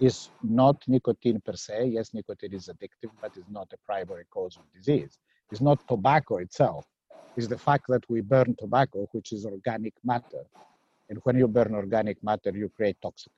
is 0.00 0.30
not 0.42 0.82
nicotine 0.88 1.40
per 1.44 1.54
se. 1.54 1.86
Yes, 1.86 2.12
nicotine 2.14 2.54
is 2.54 2.68
addictive, 2.68 3.10
but 3.20 3.32
it's 3.36 3.50
not 3.50 3.72
a 3.72 3.78
primary 3.86 4.24
cause 4.30 4.56
of 4.56 4.62
disease. 4.74 5.18
It's 5.50 5.60
not 5.60 5.80
tobacco 5.88 6.36
itself 6.38 6.86
is 7.36 7.48
the 7.48 7.58
fact 7.58 7.84
that 7.88 8.04
we 8.08 8.20
burn 8.20 8.54
tobacco, 8.58 9.08
which 9.12 9.32
is 9.32 9.46
organic 9.46 9.94
matter. 10.04 10.44
And 11.08 11.18
when 11.24 11.36
you 11.36 11.48
burn 11.48 11.74
organic 11.74 12.22
matter, 12.22 12.50
you 12.54 12.70
create 12.76 12.96
toxins. 13.02 13.34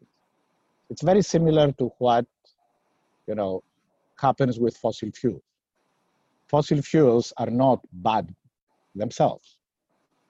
It's 0.90 1.02
very 1.02 1.22
similar 1.22 1.72
to 1.72 1.92
what, 1.98 2.26
you 3.26 3.34
know, 3.34 3.62
happens 4.18 4.58
with 4.58 4.76
fossil 4.76 5.10
fuels. 5.12 5.42
Fossil 6.48 6.82
fuels 6.82 7.32
are 7.38 7.50
not 7.50 7.80
bad 7.92 8.34
themselves. 8.94 9.58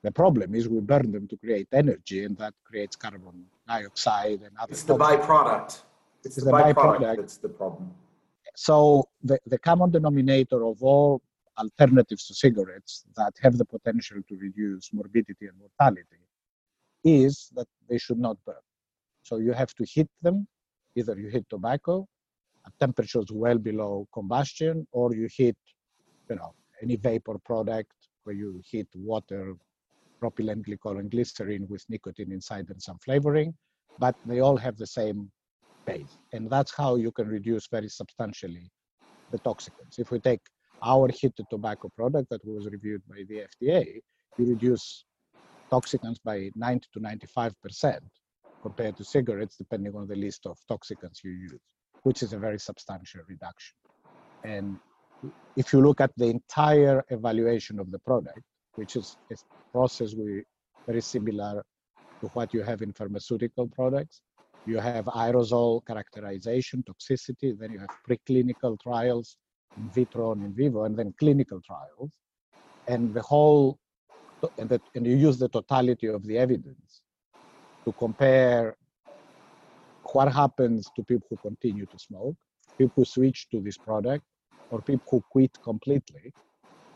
The 0.02 0.12
problem 0.12 0.54
is 0.54 0.68
we 0.68 0.80
burn 0.80 1.10
them 1.12 1.26
to 1.28 1.36
create 1.36 1.68
energy, 1.72 2.24
and 2.24 2.36
that 2.38 2.54
creates 2.64 2.96
carbon 2.96 3.44
dioxide 3.66 4.40
and 4.42 4.52
other. 4.58 4.72
It's 4.72 4.82
the 4.82 4.96
byproduct. 4.96 5.82
It's, 6.24 6.36
it's 6.36 6.36
the, 6.36 6.44
the 6.44 6.52
byproduct, 6.52 6.74
byproduct 6.74 7.16
that's 7.16 7.36
the 7.38 7.48
problem. 7.48 7.94
So 8.54 9.08
the, 9.22 9.38
the 9.46 9.58
common 9.58 9.90
denominator 9.90 10.64
of 10.66 10.82
all 10.82 11.22
alternatives 11.58 12.26
to 12.26 12.34
cigarettes 12.34 13.04
that 13.16 13.32
have 13.42 13.58
the 13.58 13.64
potential 13.64 14.18
to 14.28 14.36
reduce 14.36 14.92
morbidity 14.92 15.46
and 15.46 15.58
mortality 15.58 16.22
is 17.04 17.50
that 17.54 17.66
they 17.88 17.98
should 17.98 18.18
not 18.18 18.36
burn. 18.46 18.54
So 19.22 19.36
you 19.36 19.52
have 19.52 19.74
to 19.74 19.84
heat 19.84 20.08
them, 20.22 20.46
either 20.96 21.18
you 21.18 21.28
heat 21.28 21.44
tobacco 21.50 22.06
at 22.66 22.72
temperatures 22.80 23.26
well 23.32 23.58
below 23.58 24.06
combustion, 24.12 24.86
or 24.92 25.14
you 25.14 25.28
heat, 25.34 25.56
you 26.30 26.36
know, 26.36 26.54
e-vapor 26.86 27.38
product 27.44 27.92
where 28.24 28.34
you 28.34 28.60
heat 28.64 28.88
water, 28.94 29.54
propylene 30.22 30.64
glycol 30.64 30.98
and 31.00 31.10
glycerin 31.10 31.66
with 31.68 31.84
nicotine 31.88 32.32
inside 32.32 32.66
and 32.70 32.80
some 32.80 32.98
flavoring, 32.98 33.54
but 33.98 34.14
they 34.24 34.40
all 34.40 34.56
have 34.56 34.76
the 34.76 34.86
same 34.86 35.30
base. 35.86 36.18
And 36.32 36.48
that's 36.48 36.72
how 36.74 36.96
you 36.96 37.10
can 37.10 37.28
reduce 37.28 37.66
very 37.66 37.88
substantially 37.88 38.70
the 39.30 39.38
toxicants. 39.40 39.98
If 39.98 40.10
we 40.10 40.20
take 40.20 40.40
our 40.82 41.08
heated 41.08 41.46
tobacco 41.50 41.90
product 41.96 42.28
that 42.30 42.44
was 42.44 42.66
reviewed 42.66 43.02
by 43.08 43.22
the 43.28 43.46
FDA, 43.52 44.00
you 44.38 44.46
reduce 44.46 45.04
toxicants 45.72 46.18
by 46.24 46.50
90 46.54 46.88
to 46.92 47.00
95% 47.00 47.98
compared 48.62 48.96
to 48.96 49.04
cigarettes, 49.04 49.56
depending 49.56 49.94
on 49.94 50.06
the 50.06 50.16
list 50.16 50.46
of 50.46 50.58
toxicants 50.70 51.24
you 51.24 51.30
use, 51.30 51.60
which 52.02 52.22
is 52.22 52.32
a 52.32 52.38
very 52.38 52.58
substantial 52.58 53.20
reduction. 53.28 53.74
And 54.44 54.76
if 55.56 55.72
you 55.72 55.80
look 55.80 56.00
at 56.00 56.12
the 56.16 56.26
entire 56.26 57.04
evaluation 57.10 57.78
of 57.78 57.90
the 57.90 57.98
product, 58.00 58.40
which 58.76 58.96
is 58.96 59.16
a 59.30 59.36
process 59.72 60.14
we 60.14 60.42
very 60.86 61.00
similar 61.00 61.62
to 62.20 62.28
what 62.32 62.52
you 62.52 62.62
have 62.62 62.82
in 62.82 62.92
pharmaceutical 62.92 63.68
products, 63.68 64.20
you 64.64 64.78
have 64.78 65.06
aerosol 65.06 65.84
characterization, 65.86 66.84
toxicity, 66.84 67.56
then 67.58 67.72
you 67.72 67.80
have 67.80 67.90
preclinical 68.08 68.78
trials, 68.80 69.36
in 69.76 69.88
vitro 69.90 70.32
and 70.32 70.42
in 70.42 70.54
vivo, 70.54 70.84
and 70.84 70.96
then 70.96 71.14
clinical 71.18 71.60
trials. 71.60 72.10
And 72.86 73.14
the 73.14 73.22
whole, 73.22 73.78
and, 74.58 74.68
that, 74.68 74.82
and 74.94 75.06
you 75.06 75.16
use 75.16 75.38
the 75.38 75.48
totality 75.48 76.08
of 76.08 76.26
the 76.26 76.38
evidence 76.38 77.02
to 77.86 77.92
compare 77.92 78.76
what 80.12 80.32
happens 80.32 80.90
to 80.96 81.04
people 81.04 81.26
who 81.30 81.36
continue 81.38 81.86
to 81.86 81.98
smoke, 81.98 82.36
people 82.78 82.92
who 82.96 83.04
switch 83.04 83.48
to 83.50 83.60
this 83.60 83.78
product, 83.78 84.24
or 84.70 84.82
people 84.82 85.06
who 85.10 85.24
quit 85.30 85.56
completely. 85.62 86.32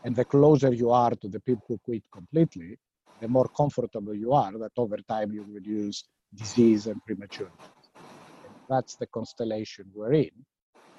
And 0.03 0.15
the 0.15 0.25
closer 0.25 0.73
you 0.73 0.91
are 0.91 1.11
to 1.11 1.27
the 1.27 1.39
people 1.39 1.65
who 1.67 1.77
quit 1.83 2.03
completely, 2.11 2.77
the 3.21 3.27
more 3.27 3.47
comfortable 3.55 4.13
you 4.13 4.33
are 4.33 4.51
that 4.57 4.71
over 4.77 4.97
time 5.09 5.31
you 5.33 5.45
reduce 5.51 6.03
disease 6.35 6.87
and 6.87 7.03
premature. 7.05 7.51
That's 8.69 8.95
the 8.95 9.07
constellation 9.07 9.85
we're 9.95 10.13
in. 10.13 10.31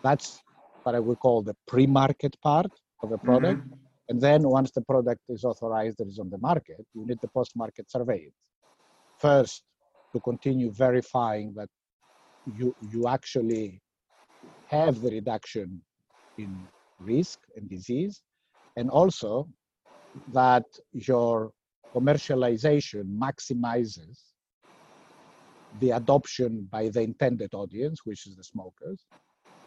That's 0.03 0.41
what 0.89 0.95
I 0.95 1.01
would 1.01 1.21
call 1.27 1.43
the 1.43 1.57
pre-market 1.67 2.35
part 2.41 2.73
of 3.03 3.13
a 3.13 3.19
product. 3.19 3.61
Mm-hmm. 3.61 4.09
And 4.09 4.19
then 4.27 4.41
once 4.59 4.71
the 4.71 4.85
product 4.93 5.25
is 5.29 5.45
authorized 5.45 6.01
and 6.01 6.09
is 6.11 6.19
on 6.19 6.31
the 6.31 6.43
market, 6.51 6.83
you 6.95 7.03
need 7.09 7.21
the 7.21 7.33
post-market 7.39 7.87
survey. 7.91 8.23
First, 9.19 9.63
to 10.13 10.19
continue 10.31 10.71
verifying 10.87 11.47
that 11.59 11.71
you 12.59 12.69
you 12.93 13.01
actually 13.17 13.67
have 14.77 14.95
the 15.05 15.11
reduction 15.19 15.67
in 16.43 16.51
risk 17.13 17.39
and 17.57 17.65
disease, 17.77 18.15
and 18.79 18.87
also 19.01 19.31
that 20.39 20.67
your 21.11 21.35
commercialization 21.97 23.05
maximizes 23.25 24.17
the 25.83 25.91
adoption 26.01 26.53
by 26.77 26.85
the 26.95 27.03
intended 27.11 27.53
audience, 27.63 27.99
which 28.09 28.23
is 28.29 28.35
the 28.37 28.47
smokers, 28.53 29.01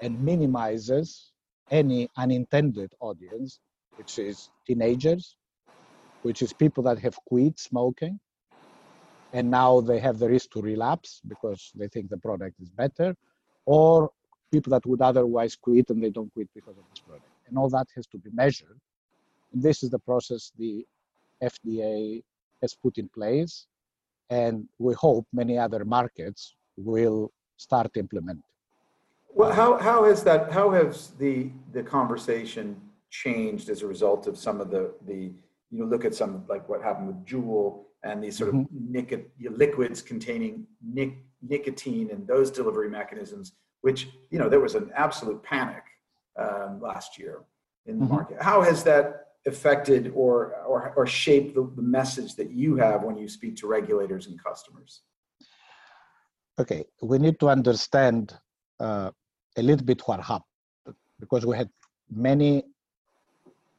and 0.01 0.20
minimizes 0.20 1.31
any 1.70 2.10
unintended 2.17 2.91
audience, 3.00 3.60
which 3.96 4.20
is 4.20 4.50
teenagers, 4.67 5.38
which 6.24 6.41
is 6.41 6.53
people 6.53 6.84
that 6.84 7.00
have 7.00 7.15
quit 7.25 7.60
smoking, 7.60 8.20
and 9.34 9.50
now 9.50 9.79
they 9.79 10.00
have 10.00 10.20
the 10.20 10.27
risk 10.27 10.51
to 10.51 10.62
relapse 10.62 11.22
because 11.27 11.72
they 11.75 11.88
think 11.88 12.10
the 12.10 12.17
product 12.17 12.60
is 12.60 12.70
better, 12.70 13.15
or 13.65 14.12
people 14.51 14.72
that 14.72 14.86
would 14.86 15.01
otherwise 15.01 15.55
quit 15.55 15.89
and 15.89 16.03
they 16.03 16.10
don't 16.10 16.34
quit 16.34 16.50
because 16.53 16.77
of 16.77 16.84
this 16.89 17.00
product. 17.00 17.25
And 17.48 17.58
all 17.58 17.70
that 17.70 17.88
has 17.96 18.05
to 18.08 18.17
be 18.17 18.29
measured. 18.34 18.79
And 19.53 19.63
this 19.63 19.84
is 19.84 19.89
the 19.89 20.00
process 20.00 20.51
the 20.58 20.86
FDA 21.41 22.24
has 22.62 22.75
put 22.75 22.98
in 22.98 23.08
place, 23.10 23.67
and 24.29 24.67
we 24.79 24.93
hope 24.93 25.25
many 25.34 25.58
other 25.58 25.86
markets 25.86 26.55
will 26.77 27.31
start 27.58 27.96
implementing. 27.96 28.50
Well, 29.34 29.52
how, 29.52 29.78
how 29.78 30.04
has 30.06 30.24
that, 30.24 30.52
how 30.52 30.72
has 30.72 31.12
the, 31.20 31.52
the 31.72 31.84
conversation 31.84 32.80
changed 33.10 33.70
as 33.70 33.82
a 33.82 33.88
result 33.88 34.28
of 34.28 34.38
some 34.38 34.62
of 34.62 34.70
the, 34.70 34.94
the, 35.06 35.32
you 35.70 35.80
know, 35.80 35.86
look 35.86 36.06
at 36.06 36.14
some, 36.14 36.44
like 36.50 36.68
what 36.68 36.82
happened 36.82 37.08
with 37.08 37.26
Juul 37.26 37.84
and 38.04 38.24
these 38.24 38.38
sort 38.38 38.54
mm-hmm. 38.54 38.62
of 38.62 38.68
nic- 38.72 39.32
liquids 39.40 40.02
containing 40.02 40.66
nic- 40.84 41.24
nicotine 41.42 42.10
and 42.12 42.28
those 42.28 42.52
delivery 42.52 42.90
mechanisms, 42.90 43.54
which, 43.82 44.10
you 44.30 44.40
know, 44.40 44.50
there 44.50 44.60
was 44.60 44.76
an 44.76 44.92
absolute 44.96 45.42
panic 45.44 45.84
um, 46.38 46.80
last 46.82 47.18
year 47.18 47.44
in 47.86 48.00
the 48.00 48.06
mm-hmm. 48.06 48.16
market. 48.16 48.42
How 48.42 48.62
has 48.62 48.84
that 48.84 49.28
affected 49.48 50.12
or, 50.14 50.56
or, 50.68 50.94
or 50.96 51.08
shaped 51.08 51.56
the, 51.56 51.72
the 51.76 51.82
message 51.82 52.36
that 52.36 52.52
you 52.52 52.76
have 52.76 53.04
when 53.04 53.18
you 53.18 53.28
speak 53.28 53.56
to 53.58 53.68
regulators 53.68 54.28
and 54.28 54.42
customers? 54.44 55.02
okay, 56.62 56.86
we 57.02 57.18
need 57.18 57.40
to 57.40 57.50
understand 57.50 58.34
uh, 58.80 59.12
a 59.58 59.62
little 59.62 59.86
bit 59.86 60.01
what 60.08 60.22
happened 60.22 60.46
because 61.20 61.46
we 61.46 61.55
had 61.55 61.70
many 62.10 62.63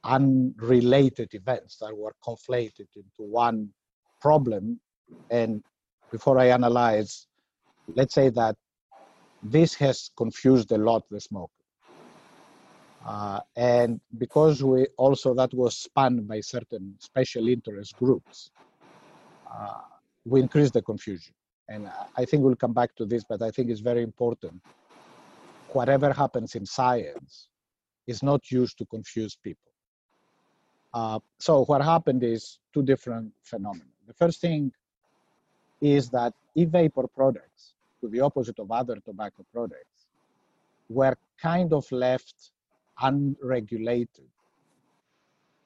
unrelated 0.03 1.33
events 1.33 1.77
that 1.79 1.95
were 1.95 2.13
conflated 2.25 2.87
into 2.95 3.21
one 3.21 3.69
problem. 4.21 4.79
And 5.29 5.61
before 6.11 6.37
I 6.39 6.47
analyze, 6.49 7.27
let's 7.95 8.13
say 8.13 8.29
that 8.29 8.55
this 9.41 9.73
has 9.75 10.09
confused 10.17 10.71
a 10.71 10.77
lot 10.77 11.03
the 11.09 11.19
smoke. 11.19 11.51
Uh, 13.05 13.39
and 13.57 13.99
because 14.17 14.63
we 14.63 14.87
also 14.97 15.33
that 15.33 15.53
was 15.53 15.77
spanned 15.77 16.25
by 16.27 16.39
certain 16.39 16.95
special 16.99 17.49
interest 17.49 17.97
groups, 17.97 18.51
uh, 19.53 19.81
we 20.25 20.39
increased 20.39 20.73
the 20.73 20.81
confusion. 20.81 21.33
And 21.67 21.89
I 22.17 22.25
think 22.25 22.43
we'll 22.43 22.55
come 22.55 22.73
back 22.73 22.95
to 22.95 23.05
this, 23.05 23.23
but 23.27 23.41
I 23.41 23.51
think 23.51 23.69
it's 23.69 23.81
very 23.81 24.03
important. 24.03 24.61
Whatever 25.73 26.13
happens 26.13 26.55
in 26.55 26.65
science 26.65 27.49
is 28.07 28.21
not 28.23 28.51
used 28.51 28.77
to 28.77 28.85
confuse 28.85 29.35
people. 29.35 29.71
Uh, 30.93 31.19
so 31.39 31.65
what 31.65 31.81
happened 31.81 32.23
is 32.23 32.59
two 32.73 32.83
different 32.83 33.31
phenomena. 33.41 33.89
The 34.07 34.13
first 34.13 34.41
thing 34.41 34.71
is 35.81 36.09
that 36.09 36.33
e-vapor 36.55 37.07
products, 37.07 37.73
to 38.01 38.07
the 38.07 38.19
opposite 38.19 38.59
of 38.59 38.71
other 38.71 38.97
tobacco 39.03 39.45
products, 39.51 40.07
were 40.89 41.15
kind 41.41 41.73
of 41.73 41.91
left 41.91 42.51
unregulated 43.01 44.29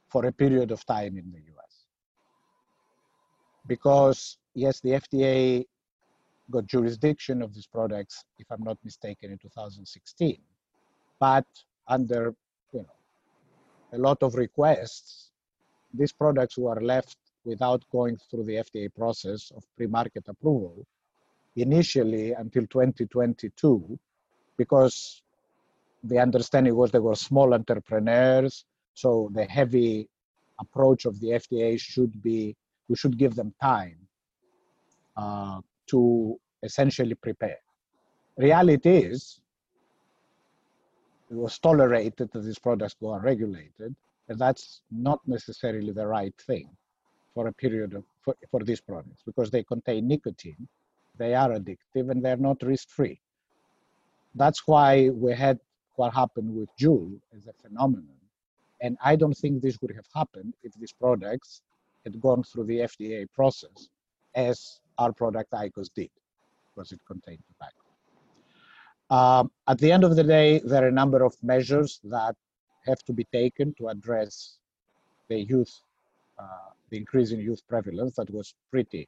for 0.07 0.25
a 0.25 0.31
period 0.31 0.71
of 0.71 0.85
time 0.85 1.17
in 1.17 1.31
the 1.31 1.39
US. 1.53 1.85
Because, 3.67 4.37
yes, 4.53 4.79
the 4.79 4.91
FDA 4.91 5.65
got 6.51 6.65
jurisdiction 6.67 7.41
of 7.41 7.53
these 7.53 7.67
products, 7.67 8.23
if 8.37 8.47
I'm 8.51 8.63
not 8.63 8.77
mistaken, 8.83 9.31
in 9.31 9.37
2016, 9.37 10.37
but 11.19 11.45
under 11.87 12.33
you 12.73 12.81
know 12.81 12.97
a 13.93 13.97
lot 13.97 14.21
of 14.23 14.35
requests, 14.35 15.31
these 15.93 16.13
products 16.13 16.57
were 16.57 16.81
left 16.81 17.17
without 17.45 17.83
going 17.91 18.17
through 18.29 18.43
the 18.43 18.55
FDA 18.55 18.93
process 18.93 19.51
of 19.55 19.63
pre-market 19.77 20.25
approval 20.27 20.85
initially 21.55 22.33
until 22.33 22.63
2022 22.67 23.97
because 24.57 25.21
the 26.03 26.19
understanding 26.19 26.75
was 26.75 26.91
they 26.91 26.99
were 26.99 27.15
small 27.15 27.53
entrepreneurs 27.53 28.65
so 28.93 29.29
the 29.33 29.45
heavy 29.45 30.07
approach 30.59 31.05
of 31.05 31.19
the 31.19 31.29
fda 31.29 31.79
should 31.79 32.21
be 32.21 32.55
we 32.87 32.95
should 32.95 33.17
give 33.17 33.35
them 33.35 33.53
time 33.61 33.97
uh, 35.17 35.59
to 35.87 36.37
essentially 36.63 37.15
prepare 37.15 37.57
reality 38.37 38.97
is 38.97 39.39
it 41.29 41.35
was 41.35 41.59
tolerated 41.59 42.29
that 42.31 42.43
these 42.43 42.59
products 42.59 42.95
go 42.99 43.13
unregulated, 43.13 43.93
and 44.29 44.39
that's 44.39 44.81
not 44.91 45.19
necessarily 45.27 45.91
the 45.91 46.05
right 46.07 46.33
thing 46.45 46.69
for 47.33 47.47
a 47.47 47.53
period 47.53 47.93
of 47.93 48.03
for, 48.21 48.35
for 48.49 48.61
these 48.63 48.81
products 48.81 49.23
because 49.25 49.51
they 49.51 49.63
contain 49.63 50.07
nicotine, 50.07 50.67
they 51.17 51.33
are 51.33 51.49
addictive, 51.49 52.09
and 52.11 52.23
they're 52.23 52.37
not 52.37 52.61
risk-free. 52.61 53.19
That's 54.35 54.67
why 54.67 55.09
we 55.09 55.33
had 55.33 55.59
what 55.95 56.13
happened 56.13 56.53
with 56.55 56.69
Juul 56.79 57.19
as 57.35 57.47
a 57.47 57.53
phenomenon. 57.53 58.15
And 58.81 58.97
I 59.03 59.15
don't 59.15 59.33
think 59.33 59.61
this 59.61 59.81
would 59.81 59.95
have 59.95 60.05
happened 60.13 60.53
if 60.63 60.73
these 60.75 60.93
products 60.93 61.61
had 62.03 62.21
gone 62.21 62.43
through 62.43 62.65
the 62.65 62.79
FDA 62.79 63.25
process 63.33 63.89
as 64.35 64.79
our 64.97 65.11
product 65.11 65.51
IQOS 65.51 65.89
did, 65.95 66.09
because 66.73 66.91
it 66.91 66.99
contained 67.05 67.43
tobacco. 67.47 67.87
Um, 69.09 69.51
at 69.67 69.77
the 69.79 69.91
end 69.91 70.03
of 70.03 70.15
the 70.15 70.23
day, 70.23 70.59
there 70.65 70.83
are 70.83 70.89
a 70.89 70.91
number 70.91 71.23
of 71.23 71.35
measures 71.41 71.99
that 72.05 72.35
have 72.85 73.03
to 73.03 73.13
be 73.13 73.25
taken 73.25 73.73
to 73.75 73.87
address 73.87 74.57
the 75.29 75.39
youth, 75.39 75.81
uh, 76.39 76.71
the 76.89 76.97
increase 76.97 77.31
in 77.31 77.39
youth 77.39 77.61
prevalence 77.67 78.15
that 78.15 78.29
was 78.31 78.53
pretty 78.71 79.07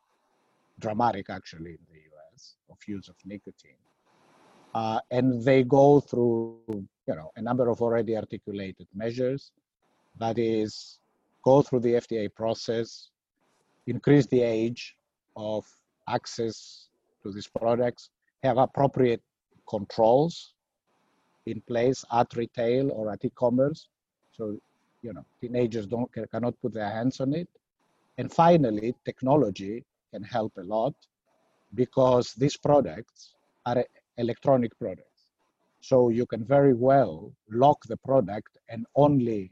dramatic 0.80 1.30
actually 1.30 1.71
in 1.71 1.86
the 1.91 1.99
US 1.99 2.56
of 2.69 2.78
use 2.88 3.10
of 3.10 3.15
nicotine. 3.25 3.71
Uh, 4.73 4.99
and 5.12 5.43
they 5.43 5.63
go 5.63 5.99
through, 5.99 6.58
you 6.69 7.15
know, 7.15 7.32
a 7.36 7.41
number 7.41 7.69
of 7.69 7.82
already 7.82 8.15
articulated 8.15 8.88
measures. 8.93 9.52
That 10.17 10.38
is, 10.38 10.99
go 11.43 11.62
through 11.62 11.80
the 11.82 11.93
FDA 11.93 12.34
process, 12.34 13.10
increase 13.88 14.28
the 14.28 14.41
age 14.41 14.95
of 15.36 15.65
access 16.10 16.89
to 17.24 17.32
these 17.32 17.48
products, 17.48 18.10
have 18.43 18.58
appropriate 18.58 19.22
controls 19.67 20.54
in 21.45 21.62
place 21.62 22.04
at 22.12 22.36
retail 22.36 22.91
or 22.91 23.12
at 23.12 23.24
e-commerce. 23.26 23.88
So 24.32 24.58
you 25.02 25.13
know 25.13 25.26
teenagers 25.41 25.88
don't 25.88 26.10
cannot 26.32 26.56
put 26.62 26.74
their 26.74 26.89
hands 26.89 27.19
on 27.19 27.34
it. 27.34 27.48
And 28.17 28.32
finally 28.32 28.95
technology 29.06 29.86
can 30.12 30.24
help 30.24 30.54
a 30.58 30.63
lot 30.63 30.93
because 31.76 32.34
these 32.34 32.58
products 32.58 33.36
are 33.65 33.86
electronic 34.17 34.78
products. 34.80 35.06
So 35.82 36.10
you 36.10 36.26
can 36.26 36.43
very 36.43 36.74
well 36.74 37.32
lock 37.50 37.80
the 37.86 37.98
product 37.98 38.58
and 38.69 38.86
only 38.95 39.52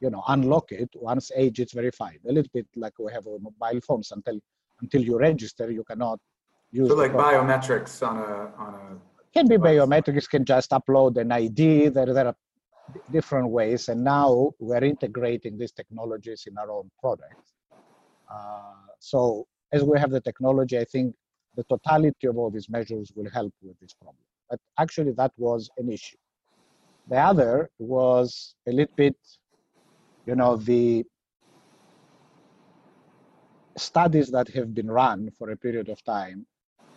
you 0.00 0.10
know 0.10 0.22
unlock 0.28 0.70
it 0.70 0.90
once 0.94 1.30
age 1.34 1.58
is 1.60 1.72
verified. 1.72 2.20
A 2.28 2.32
little 2.32 2.50
bit 2.52 2.66
like 2.76 2.98
we 2.98 3.12
have 3.12 3.24
mobile 3.26 3.80
phones 3.80 4.12
until 4.12 4.38
until 4.80 5.02
you 5.02 5.18
register 5.18 5.70
you 5.70 5.84
cannot 5.84 6.18
use 6.70 6.88
so 6.88 6.94
like 6.94 7.12
biometrics 7.12 8.06
on 8.06 8.16
a 8.18 8.52
on 8.62 8.74
a 8.74 8.98
can 9.34 9.46
be 9.46 9.56
biometrics, 9.56 10.28
can 10.28 10.44
just 10.44 10.70
upload 10.70 11.16
an 11.18 11.32
ID. 11.32 11.88
There, 11.88 12.12
there 12.12 12.28
are 12.28 12.36
different 13.10 13.48
ways. 13.50 13.88
And 13.88 14.02
now 14.02 14.52
we're 14.58 14.84
integrating 14.84 15.58
these 15.58 15.72
technologies 15.72 16.44
in 16.46 16.56
our 16.58 16.70
own 16.70 16.90
products. 17.00 17.52
Uh, 18.32 18.86
so 18.98 19.46
as 19.72 19.84
we 19.84 19.98
have 19.98 20.10
the 20.10 20.20
technology, 20.20 20.78
I 20.78 20.84
think 20.84 21.14
the 21.56 21.64
totality 21.64 22.26
of 22.26 22.36
all 22.38 22.50
these 22.50 22.68
measures 22.68 23.12
will 23.14 23.30
help 23.30 23.52
with 23.62 23.78
this 23.80 23.94
problem. 23.94 24.24
But 24.48 24.60
actually, 24.78 25.12
that 25.12 25.32
was 25.36 25.68
an 25.76 25.90
issue. 25.92 26.16
The 27.08 27.18
other 27.18 27.70
was 27.78 28.54
a 28.66 28.72
little 28.72 28.94
bit, 28.96 29.16
you 30.26 30.36
know, 30.36 30.56
the 30.56 31.04
studies 33.78 34.30
that 34.30 34.48
have 34.48 34.74
been 34.74 34.90
run 34.90 35.30
for 35.30 35.50
a 35.50 35.56
period 35.56 35.88
of 35.88 36.02
time 36.04 36.46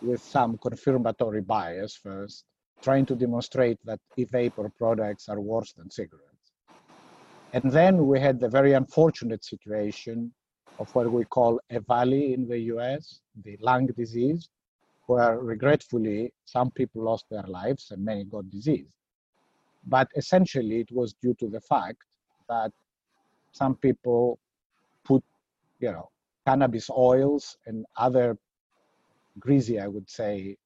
with 0.02 0.22
some 0.22 0.58
confirmatory 0.58 1.40
bias 1.40 1.94
first, 1.94 2.44
trying 2.82 3.06
to 3.06 3.14
demonstrate 3.14 3.78
that 3.84 4.00
e-vapor 4.16 4.70
products 4.76 5.28
are 5.28 5.40
worse 5.40 5.72
than 5.72 5.90
cigarettes. 5.90 6.52
And 7.52 7.70
then 7.70 8.06
we 8.06 8.18
had 8.18 8.40
the 8.40 8.48
very 8.48 8.72
unfortunate 8.72 9.44
situation 9.44 10.32
of 10.78 10.92
what 10.94 11.10
we 11.10 11.24
call 11.24 11.60
EVALI 11.70 12.34
in 12.34 12.48
the 12.48 12.58
US, 12.74 13.20
the 13.44 13.56
lung 13.60 13.86
disease, 13.86 14.48
where 15.06 15.38
regretfully 15.38 16.32
some 16.44 16.70
people 16.70 17.02
lost 17.02 17.26
their 17.30 17.44
lives 17.44 17.90
and 17.90 18.04
many 18.04 18.24
got 18.24 18.50
disease. 18.50 18.88
But 19.86 20.08
essentially, 20.16 20.80
it 20.80 20.92
was 20.92 21.12
due 21.14 21.34
to 21.34 21.48
the 21.48 21.60
fact 21.60 22.02
that 22.48 22.72
some 23.52 23.74
people 23.76 24.38
put, 25.04 25.22
you 25.80 25.92
know, 25.92 26.08
cannabis 26.46 26.90
oils 26.90 27.56
and 27.66 27.86
other 27.96 28.36
greasy, 29.38 29.80
I 29.80 29.88
would 29.88 30.08
say, 30.10 30.56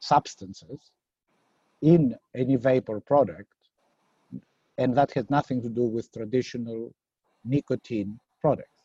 substances 0.00 0.92
in 1.82 2.16
e-vapor 2.34 3.00
product. 3.00 3.52
And 4.78 4.96
that 4.96 5.12
had 5.12 5.30
nothing 5.30 5.62
to 5.62 5.68
do 5.68 5.84
with 5.84 6.12
traditional 6.12 6.92
nicotine 7.44 8.18
products. 8.40 8.82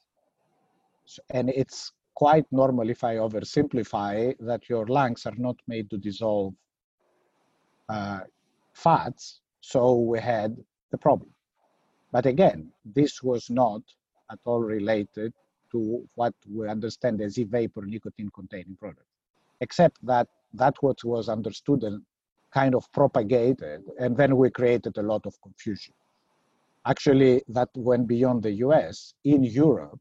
And 1.31 1.49
it's 1.49 1.91
quite 2.15 2.45
normal 2.51 2.89
if 2.89 3.03
I 3.03 3.15
oversimplify 3.15 4.35
that 4.39 4.69
your 4.69 4.85
lungs 4.87 5.25
are 5.25 5.35
not 5.37 5.57
made 5.67 5.89
to 5.89 5.97
dissolve 5.97 6.53
uh, 7.89 8.21
fats. 8.73 9.41
So 9.61 9.95
we 9.95 10.19
had 10.19 10.55
the 10.91 10.97
problem. 10.97 11.29
But 12.11 12.25
again, 12.25 12.71
this 12.85 13.23
was 13.23 13.49
not 13.49 13.81
at 14.31 14.39
all 14.45 14.59
related 14.59 15.33
to 15.71 16.07
what 16.15 16.33
we 16.49 16.67
understand 16.67 17.21
as 17.21 17.37
e-vapor 17.37 17.85
nicotine 17.85 18.29
containing 18.33 18.75
products 18.79 19.11
except 19.61 20.03
that 20.05 20.27
that 20.53 20.75
what 20.81 21.01
was 21.03 21.29
understood 21.29 21.83
and 21.83 22.01
kind 22.51 22.75
of 22.75 22.91
propagated, 22.91 23.81
and 23.99 24.15
then 24.17 24.35
we 24.35 24.49
created 24.49 24.97
a 24.97 25.01
lot 25.01 25.25
of 25.25 25.41
confusion. 25.41 25.93
Actually, 26.85 27.41
that 27.47 27.69
went 27.75 28.07
beyond 28.07 28.43
the 28.43 28.51
US. 28.65 29.13
In 29.23 29.43
Europe, 29.43 29.99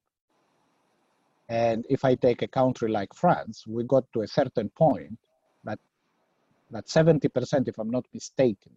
and 1.48 1.84
if 1.88 2.04
I 2.04 2.14
take 2.14 2.42
a 2.42 2.48
country 2.48 2.90
like 2.90 3.14
France, 3.14 3.64
we 3.66 3.84
got 3.84 4.04
to 4.12 4.22
a 4.22 4.26
certain 4.26 4.68
point 4.70 5.18
that 5.64 5.78
that 6.70 6.86
70%, 6.86 7.68
if 7.68 7.78
I'm 7.78 7.90
not 7.90 8.06
mistaken, 8.14 8.72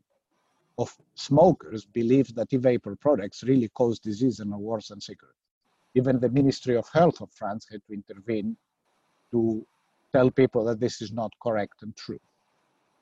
of 0.77 0.95
smokers 1.15 1.85
believe 1.85 2.33
that 2.35 2.51
e-vapor 2.51 2.95
products 2.95 3.43
really 3.43 3.69
cause 3.69 3.99
disease 3.99 4.39
and 4.39 4.51
are 4.53 4.59
worse 4.59 4.87
than 4.87 4.99
cigarettes. 4.99 5.42
Even 5.95 6.19
the 6.19 6.29
Ministry 6.29 6.75
of 6.75 6.87
Health 6.91 7.21
of 7.21 7.31
France 7.31 7.67
had 7.71 7.81
to 7.87 7.93
intervene 7.93 8.57
to 9.31 9.65
tell 10.13 10.29
people 10.31 10.63
that 10.65 10.79
this 10.79 11.01
is 11.01 11.11
not 11.11 11.31
correct 11.41 11.81
and 11.81 11.95
true. 11.95 12.19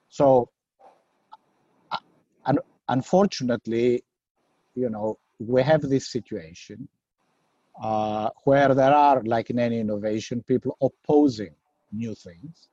So, 0.10 0.50
uh, 1.92 2.54
unfortunately, 2.90 4.04
you 4.76 4.90
know, 4.90 5.18
we 5.40 5.62
have 5.64 5.82
this 5.82 6.12
situation 6.12 6.88
uh, 7.82 8.30
where 8.44 8.74
there 8.74 8.94
are, 8.94 9.22
like 9.24 9.50
in 9.50 9.60
any 9.60 9.80
innovation, 9.80 10.44
people 10.44 10.78
opposing 10.82 11.54
new 11.92 12.14
things. 12.16 12.70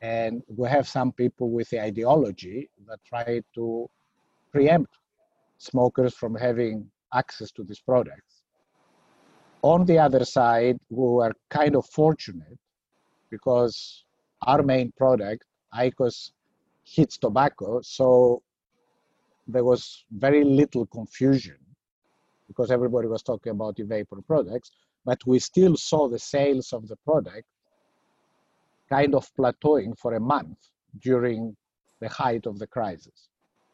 And 0.00 0.42
we 0.48 0.68
have 0.68 0.86
some 0.86 1.12
people 1.12 1.50
with 1.50 1.70
the 1.70 1.80
ideology 1.80 2.68
that 2.88 2.98
try 3.06 3.40
to 3.54 3.88
preempt 4.52 4.92
smokers 5.58 6.14
from 6.14 6.34
having 6.34 6.90
access 7.14 7.50
to 7.52 7.64
these 7.64 7.80
products. 7.80 8.33
On 9.64 9.86
the 9.86 9.98
other 9.98 10.26
side, 10.26 10.76
we 10.90 11.08
were 11.08 11.32
kind 11.48 11.74
of 11.74 11.86
fortunate 11.86 12.58
because 13.30 14.04
our 14.42 14.62
main 14.62 14.92
product, 14.92 15.46
IQOS, 15.74 16.32
hits 16.84 17.16
tobacco, 17.16 17.80
so 17.80 18.42
there 19.48 19.64
was 19.64 20.04
very 20.10 20.44
little 20.44 20.84
confusion 20.84 21.56
because 22.46 22.70
everybody 22.70 23.08
was 23.08 23.22
talking 23.22 23.52
about 23.52 23.80
e-vapor 23.80 24.20
products, 24.26 24.70
but 25.06 25.18
we 25.26 25.38
still 25.38 25.78
saw 25.78 26.08
the 26.08 26.18
sales 26.18 26.74
of 26.74 26.86
the 26.86 26.96
product 26.96 27.46
kind 28.90 29.14
of 29.14 29.26
plateauing 29.34 29.98
for 29.98 30.12
a 30.12 30.20
month 30.20 30.58
during 31.00 31.56
the 32.00 32.08
height 32.10 32.44
of 32.44 32.58
the 32.58 32.66
crisis. 32.66 33.28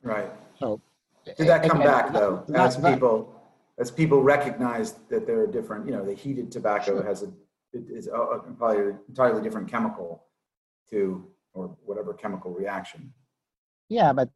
Right. 0.04 0.30
So 0.60 0.80
did 1.24 1.48
that 1.48 1.68
come 1.68 1.80
back 1.80 2.12
though, 2.12 2.44
as 2.54 2.76
people 2.76 3.39
as 3.80 3.90
people 3.90 4.22
recognize 4.22 4.92
that 5.08 5.26
there 5.26 5.40
are 5.40 5.46
different, 5.46 5.86
you 5.86 5.92
know, 5.92 6.04
the 6.04 6.14
heated 6.14 6.52
tobacco 6.52 6.96
sure. 6.96 7.02
has 7.02 7.22
a 7.22 7.32
it 7.72 7.84
is 7.88 8.08
a, 8.08 8.12
a, 8.12 8.38
probably 8.58 8.90
an 8.90 8.98
entirely 9.08 9.42
different 9.42 9.68
chemical 9.68 10.24
to 10.90 11.26
or 11.54 11.76
whatever 11.84 12.12
chemical 12.12 12.52
reaction. 12.52 13.12
Yeah, 13.88 14.12
but 14.12 14.28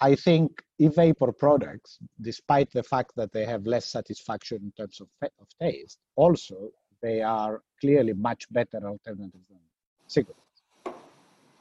I 0.00 0.14
think 0.14 0.62
e-vapor 0.78 1.32
products, 1.32 1.98
despite 2.20 2.70
the 2.72 2.82
fact 2.82 3.12
that 3.16 3.32
they 3.32 3.44
have 3.44 3.66
less 3.66 3.86
satisfaction 3.90 4.58
in 4.62 4.72
terms 4.72 5.00
of, 5.00 5.08
of 5.22 5.46
taste, 5.60 5.98
also 6.16 6.70
they 7.02 7.22
are 7.22 7.62
clearly 7.80 8.12
much 8.12 8.46
better 8.50 8.78
alternatives 8.86 9.48
than 9.48 9.58
cigarettes. 10.06 10.62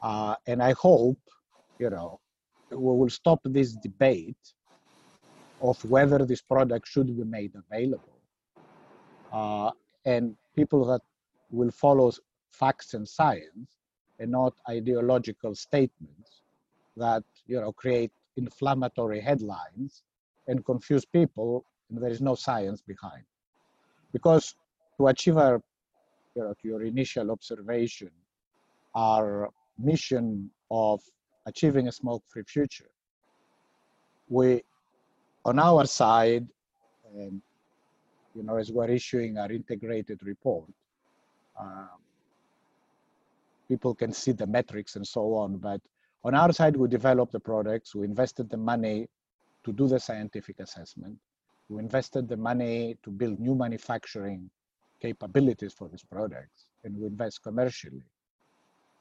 Uh, 0.02 0.36
and 0.48 0.62
I 0.62 0.74
hope, 0.74 1.19
you 1.80 1.89
know, 1.89 2.19
we 2.72 2.78
will 2.78 3.10
stop 3.10 3.39
this 3.43 3.74
debate 3.74 4.38
of 5.62 5.84
whether 5.86 6.26
this 6.26 6.41
product 6.41 6.88
should 6.88 7.15
be 7.15 7.24
made 7.24 7.54
available. 7.56 8.17
Uh, 9.32 9.72
and 10.06 10.36
people 10.56 10.86
that 10.86 11.02
will 11.52 11.72
follow 11.72 12.12
facts 12.52 12.93
and 12.93 13.08
science 13.08 13.78
and 14.19 14.32
not 14.32 14.54
ideological 14.69 15.56
statements 15.56 16.41
that 16.98 17.24
you 17.48 17.60
know 17.60 17.72
create 17.72 18.12
inflammatory 18.38 19.19
headlines 19.19 20.04
and 20.48 20.65
confuse 20.65 21.06
people 21.06 21.65
and 21.89 22.02
there 22.02 22.10
is 22.10 22.22
no 22.22 22.36
science 22.36 22.82
behind 22.82 23.24
because 24.12 24.56
to 24.98 25.08
achieve 25.08 25.38
our 25.38 25.62
you 26.36 26.43
know 26.43 26.54
your 26.63 26.84
initial 26.84 27.32
observation 27.32 28.12
our 28.95 29.50
mission 29.78 30.50
of 30.72 31.02
achieving 31.45 31.88
a 31.88 31.91
smoke-free 31.91 32.43
future 32.43 32.91
we 34.28 34.62
on 35.45 35.60
our 35.60 35.86
side 35.86 36.47
um, 37.15 37.41
you 38.36 38.43
know 38.43 38.58
as 38.58 38.71
we're 38.71 38.89
issuing 38.89 39.38
our 39.38 39.52
integrated 39.52 40.19
report 40.23 40.65
um, 41.60 41.89
people 43.67 43.93
can 43.93 44.12
see 44.13 44.32
the 44.32 44.47
metrics 44.47 44.95
and 44.95 45.06
so 45.06 45.34
on 45.34 45.58
but 45.58 45.82
on 46.23 46.36
our 46.36 46.52
side, 46.52 46.75
we 46.75 46.88
developed 46.89 47.32
the 47.32 47.39
products, 47.39 47.95
we 47.95 48.06
invested 48.06 48.49
the 48.49 48.58
money 48.58 49.08
to 49.63 49.71
do 49.71 49.88
the 49.88 49.99
scientific 49.99 50.60
assessment, 50.60 51.17
we 51.69 51.80
invested 51.80 52.28
the 52.28 52.36
money 52.36 52.97
to 53.04 53.10
build 53.10 53.39
new 53.39 53.56
manufacturing 53.56 54.49
capabilities 55.02 55.73
for 55.73 55.88
these 55.88 56.04
products, 56.04 56.65
and 56.84 56.97
we 56.97 57.08
invest 57.08 57.41
commercially. 57.41 58.04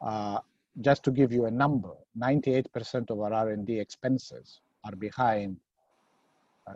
Uh, 0.01 0.39
just 0.81 1.03
to 1.03 1.11
give 1.11 1.33
you 1.33 1.47
a 1.47 1.51
number, 1.51 1.91
98% 2.17 3.11
of 3.11 3.21
our 3.21 3.33
R&D 3.33 3.81
expenses 3.81 4.61
are 4.85 4.95
behind 4.95 5.57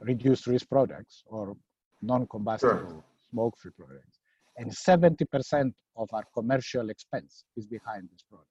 reduced 0.03 0.47
risk 0.47 0.69
products 0.69 1.23
or 1.27 1.57
non-combustible 2.01 2.79
sure. 2.79 3.05
smoke-free 3.31 3.73
products. 3.79 4.19
And 4.57 4.71
70% 4.71 5.73
of 5.97 6.09
our 6.13 6.25
commercial 6.35 6.91
expense 6.91 7.45
is 7.57 7.67
behind 7.67 8.09
this 8.13 8.23
product 8.29 8.49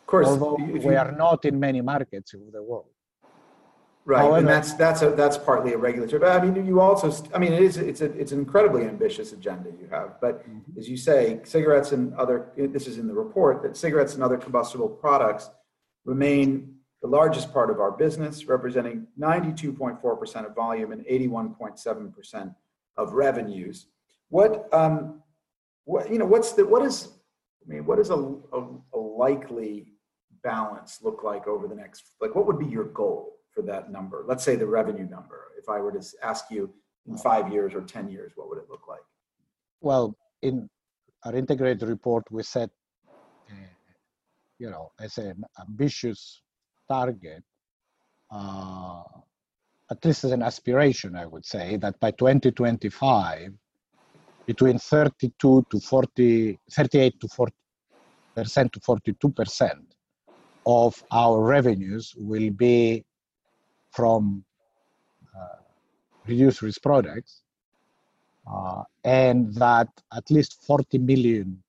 Of 0.00 0.06
course, 0.06 0.26
although 0.26 0.56
we 0.56 0.94
are 0.94 1.12
not 1.12 1.44
in 1.44 1.58
many 1.58 1.80
markets 1.80 2.34
of 2.34 2.40
the 2.52 2.62
world. 2.62 2.92
Right, 4.04 4.20
However, 4.20 4.38
and 4.38 4.48
that's 4.48 4.72
that's 4.72 5.02
a 5.02 5.10
that's 5.10 5.36
partly 5.36 5.74
a 5.74 5.76
regulatory. 5.76 6.18
But 6.18 6.30
I 6.30 6.42
mean, 6.42 6.64
you 6.64 6.80
also, 6.80 7.12
I 7.34 7.38
mean, 7.38 7.52
it 7.52 7.62
is 7.62 7.76
it's 7.76 8.00
a 8.00 8.06
it's 8.12 8.32
an 8.32 8.38
incredibly 8.38 8.86
ambitious 8.86 9.34
agenda 9.34 9.68
you 9.68 9.86
have. 9.90 10.18
But 10.18 10.48
mm-hmm. 10.48 10.78
as 10.78 10.88
you 10.88 10.96
say, 10.96 11.40
cigarettes 11.44 11.92
and 11.92 12.14
other 12.14 12.50
this 12.56 12.86
is 12.86 12.96
in 12.96 13.06
the 13.06 13.12
report 13.12 13.62
that 13.64 13.76
cigarettes 13.76 14.14
and 14.14 14.22
other 14.22 14.38
combustible 14.38 14.88
products 14.88 15.50
remain 16.06 16.77
the 17.02 17.08
largest 17.08 17.52
part 17.52 17.70
of 17.70 17.80
our 17.80 17.92
business, 17.92 18.46
representing 18.46 19.06
92.4% 19.20 20.46
of 20.46 20.54
volume 20.54 20.92
and 20.92 21.04
81.7% 21.06 22.54
of 22.96 23.12
revenues. 23.12 23.86
What 24.30 24.68
um, 24.74 25.22
what 25.84 26.10
you 26.10 26.18
know, 26.18 26.26
what's 26.26 26.52
the 26.52 26.66
what 26.66 26.82
is 26.82 27.08
I 27.68 27.72
mean, 27.72 27.86
what 27.86 27.98
is 27.98 28.10
a, 28.10 28.14
a, 28.16 28.68
a 28.94 28.98
likely 28.98 29.92
balance 30.42 31.00
look 31.02 31.22
like 31.22 31.46
over 31.46 31.68
the 31.68 31.74
next, 31.74 32.02
like 32.20 32.34
what 32.34 32.46
would 32.46 32.58
be 32.58 32.66
your 32.66 32.84
goal 32.84 33.38
for 33.50 33.62
that 33.62 33.90
number? 33.90 34.24
Let's 34.26 34.44
say 34.44 34.56
the 34.56 34.66
revenue 34.66 35.08
number. 35.08 35.48
If 35.58 35.68
I 35.68 35.80
were 35.80 35.92
to 35.92 36.02
ask 36.22 36.50
you 36.50 36.72
in 37.06 37.16
five 37.18 37.52
years 37.52 37.74
or 37.74 37.82
10 37.82 38.08
years, 38.08 38.32
what 38.36 38.48
would 38.48 38.58
it 38.58 38.66
look 38.70 38.88
like? 38.88 39.00
Well, 39.80 40.16
in 40.42 40.68
our 41.24 41.34
integrated 41.34 41.88
report, 41.88 42.24
we 42.30 42.42
set, 42.42 42.70
uh, 43.50 43.54
you 44.58 44.70
know, 44.70 44.90
as 45.00 45.18
an 45.18 45.44
ambitious 45.60 46.42
target, 46.88 47.42
uh, 48.30 49.02
at 49.90 50.04
least 50.04 50.24
as 50.24 50.32
an 50.32 50.42
aspiration, 50.42 51.16
I 51.16 51.26
would 51.26 51.44
say, 51.44 51.76
that 51.76 51.98
by 52.00 52.10
2025, 52.12 53.52
between 54.46 54.78
32 54.78 55.66
to 55.70 55.80
40, 55.80 56.58
38 56.70 57.20
to 57.20 57.28
40 57.28 57.52
percent 58.34 58.72
to 58.72 58.80
42 58.80 59.30
percent 59.30 59.94
of 60.64 61.02
our 61.10 61.40
revenues 61.42 62.14
will 62.16 62.50
be 62.50 63.04
from 63.90 64.44
uh, 65.36 65.62
reduced 66.26 66.62
risk 66.62 66.82
products, 66.82 67.42
uh, 68.50 68.82
and 69.04 69.54
that 69.54 69.88
at 70.12 70.30
least 70.30 70.62
40 70.66 70.98
million 70.98 71.62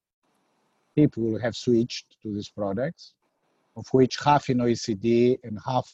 people 0.94 1.22
will 1.22 1.40
have 1.40 1.56
switched 1.56 2.16
to 2.22 2.32
these 2.34 2.50
products, 2.50 3.14
of 3.80 3.86
which 3.92 4.18
half 4.24 4.48
in 4.48 4.58
OECD 4.58 5.38
and 5.42 5.58
half 5.66 5.86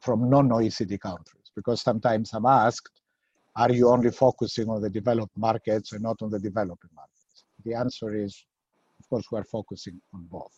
from 0.00 0.30
non-OECD 0.30 1.00
countries. 1.00 1.48
Because 1.56 1.82
sometimes 1.82 2.32
I'm 2.32 2.46
asked, 2.46 3.00
are 3.56 3.72
you 3.72 3.88
only 3.88 4.10
focusing 4.10 4.68
on 4.68 4.80
the 4.80 4.90
developed 4.90 5.36
markets 5.36 5.92
and 5.92 6.02
not 6.02 6.22
on 6.22 6.30
the 6.30 6.38
developing 6.38 6.90
markets? 6.94 7.44
The 7.64 7.74
answer 7.74 8.14
is 8.14 8.44
of 9.02 9.08
course, 9.08 9.26
we're 9.32 9.44
focusing 9.44 10.00
on 10.14 10.22
both. 10.30 10.56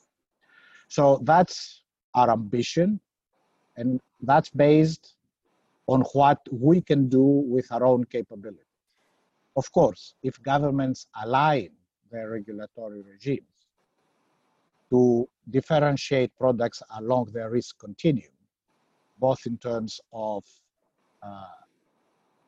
So 0.89 1.21
that's 1.25 1.83
our 2.15 2.31
ambition, 2.31 3.01
and 3.77 4.01
that's 4.21 4.51
based 4.51 5.15
on 5.87 6.03
what 6.13 6.41
we 6.53 6.83
can 6.83 7.09
do 7.09 7.23
with 7.23 7.73
our 7.73 7.85
own 7.85 8.05
capability. 8.05 8.59
Of 9.57 9.73
course, 9.73 10.15
if 10.23 10.43
governments 10.43 11.07
align 11.23 11.71
their 12.11 12.29
regulatory 12.31 13.03
regimes 13.03 13.57
to 14.91 15.29
differentiate 15.51 16.31
products 16.39 16.83
along 16.99 17.31
their 17.33 17.51
risk 17.51 17.79
continuum, 17.79 18.33
both 19.19 19.47
in 19.47 19.59
terms 19.59 20.01
of 20.13 20.45
uh, 21.23 21.45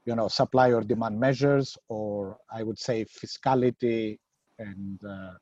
you 0.05 0.15
know 0.15 0.29
supply 0.29 0.73
or 0.73 0.83
demand 0.83 1.19
measures, 1.19 1.77
or 1.89 2.39
I 2.51 2.63
would 2.63 2.79
say 2.79 3.05
fiscality 3.05 4.19
and 4.59 4.99
uh, 5.05 5.33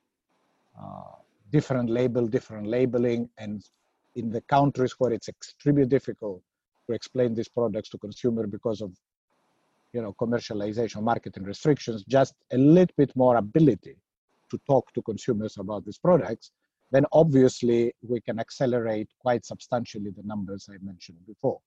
uh, 0.81 1.13
different 1.53 1.91
label, 1.91 2.27
different 2.27 2.67
labeling, 2.67 3.29
and 3.39 3.65
in 4.17 4.31
the 4.31 4.41
countries 4.43 4.95
where 4.99 5.13
it's 5.13 5.29
extremely 5.29 5.87
difficult 5.87 6.43
to 6.87 6.95
explain 6.95 7.35
these 7.35 7.49
products 7.49 7.89
to 7.91 7.99
consumer 7.99 8.47
because 8.47 8.81
of 8.81 8.93
you 9.93 10.03
know 10.03 10.13
commercialization 10.21 11.03
marketing 11.03 11.45
restrictions 11.45 12.05
just 12.09 12.35
a 12.53 12.59
little 12.59 12.95
bit 12.97 13.15
more 13.15 13.37
ability 13.37 13.97
to 14.51 14.59
talk 14.67 14.93
to 14.93 15.01
consumers 15.03 15.57
about 15.59 15.85
these 15.85 15.99
products 15.99 16.51
then 16.95 17.05
obviously 17.13 17.93
we 18.03 18.21
can 18.21 18.39
accelerate 18.39 19.09
quite 19.19 19.45
substantially 19.45 20.11
the 20.19 20.23
numbers 20.33 20.69
i 20.71 20.77
mentioned 20.91 21.19
before 21.27 21.61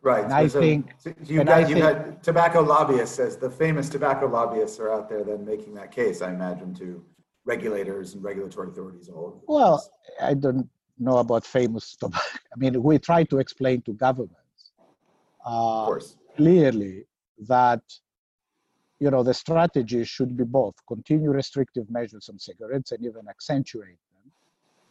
right 0.00 0.24
and 0.24 0.32
i 0.32 0.48
think 0.48 0.94
you 1.26 1.44
got, 1.44 1.68
you 1.68 1.78
got 1.78 2.22
tobacco 2.22 2.60
lobbyists 2.60 3.18
as 3.18 3.36
the 3.36 3.50
famous 3.50 3.88
tobacco 3.88 4.26
lobbyists 4.26 4.78
are 4.80 4.92
out 4.92 5.08
there 5.08 5.24
then 5.24 5.44
making 5.44 5.74
that 5.74 5.90
case 5.92 6.22
i 6.22 6.30
imagine 6.30 6.74
to 6.74 7.04
regulators 7.44 8.14
and 8.14 8.22
regulatory 8.22 8.68
authorities 8.68 9.08
all 9.08 9.26
over. 9.26 9.38
Well, 9.46 9.90
I 10.20 10.34
don't 10.34 10.68
know 10.98 11.18
about 11.18 11.44
famous 11.44 11.96
tobacco. 11.96 12.24
I 12.54 12.58
mean, 12.58 12.82
we 12.82 12.98
try 12.98 13.24
to 13.24 13.38
explain 13.38 13.82
to 13.82 13.92
governments 13.92 14.72
uh, 15.44 15.92
clearly 16.36 17.04
that 17.46 17.82
you 19.00 19.10
know 19.10 19.22
the 19.24 19.34
strategy 19.34 20.04
should 20.04 20.36
be 20.36 20.44
both 20.44 20.74
continue 20.86 21.30
restrictive 21.30 21.90
measures 21.90 22.28
on 22.28 22.38
cigarettes 22.38 22.92
and 22.92 23.04
even 23.04 23.26
accentuate 23.28 23.98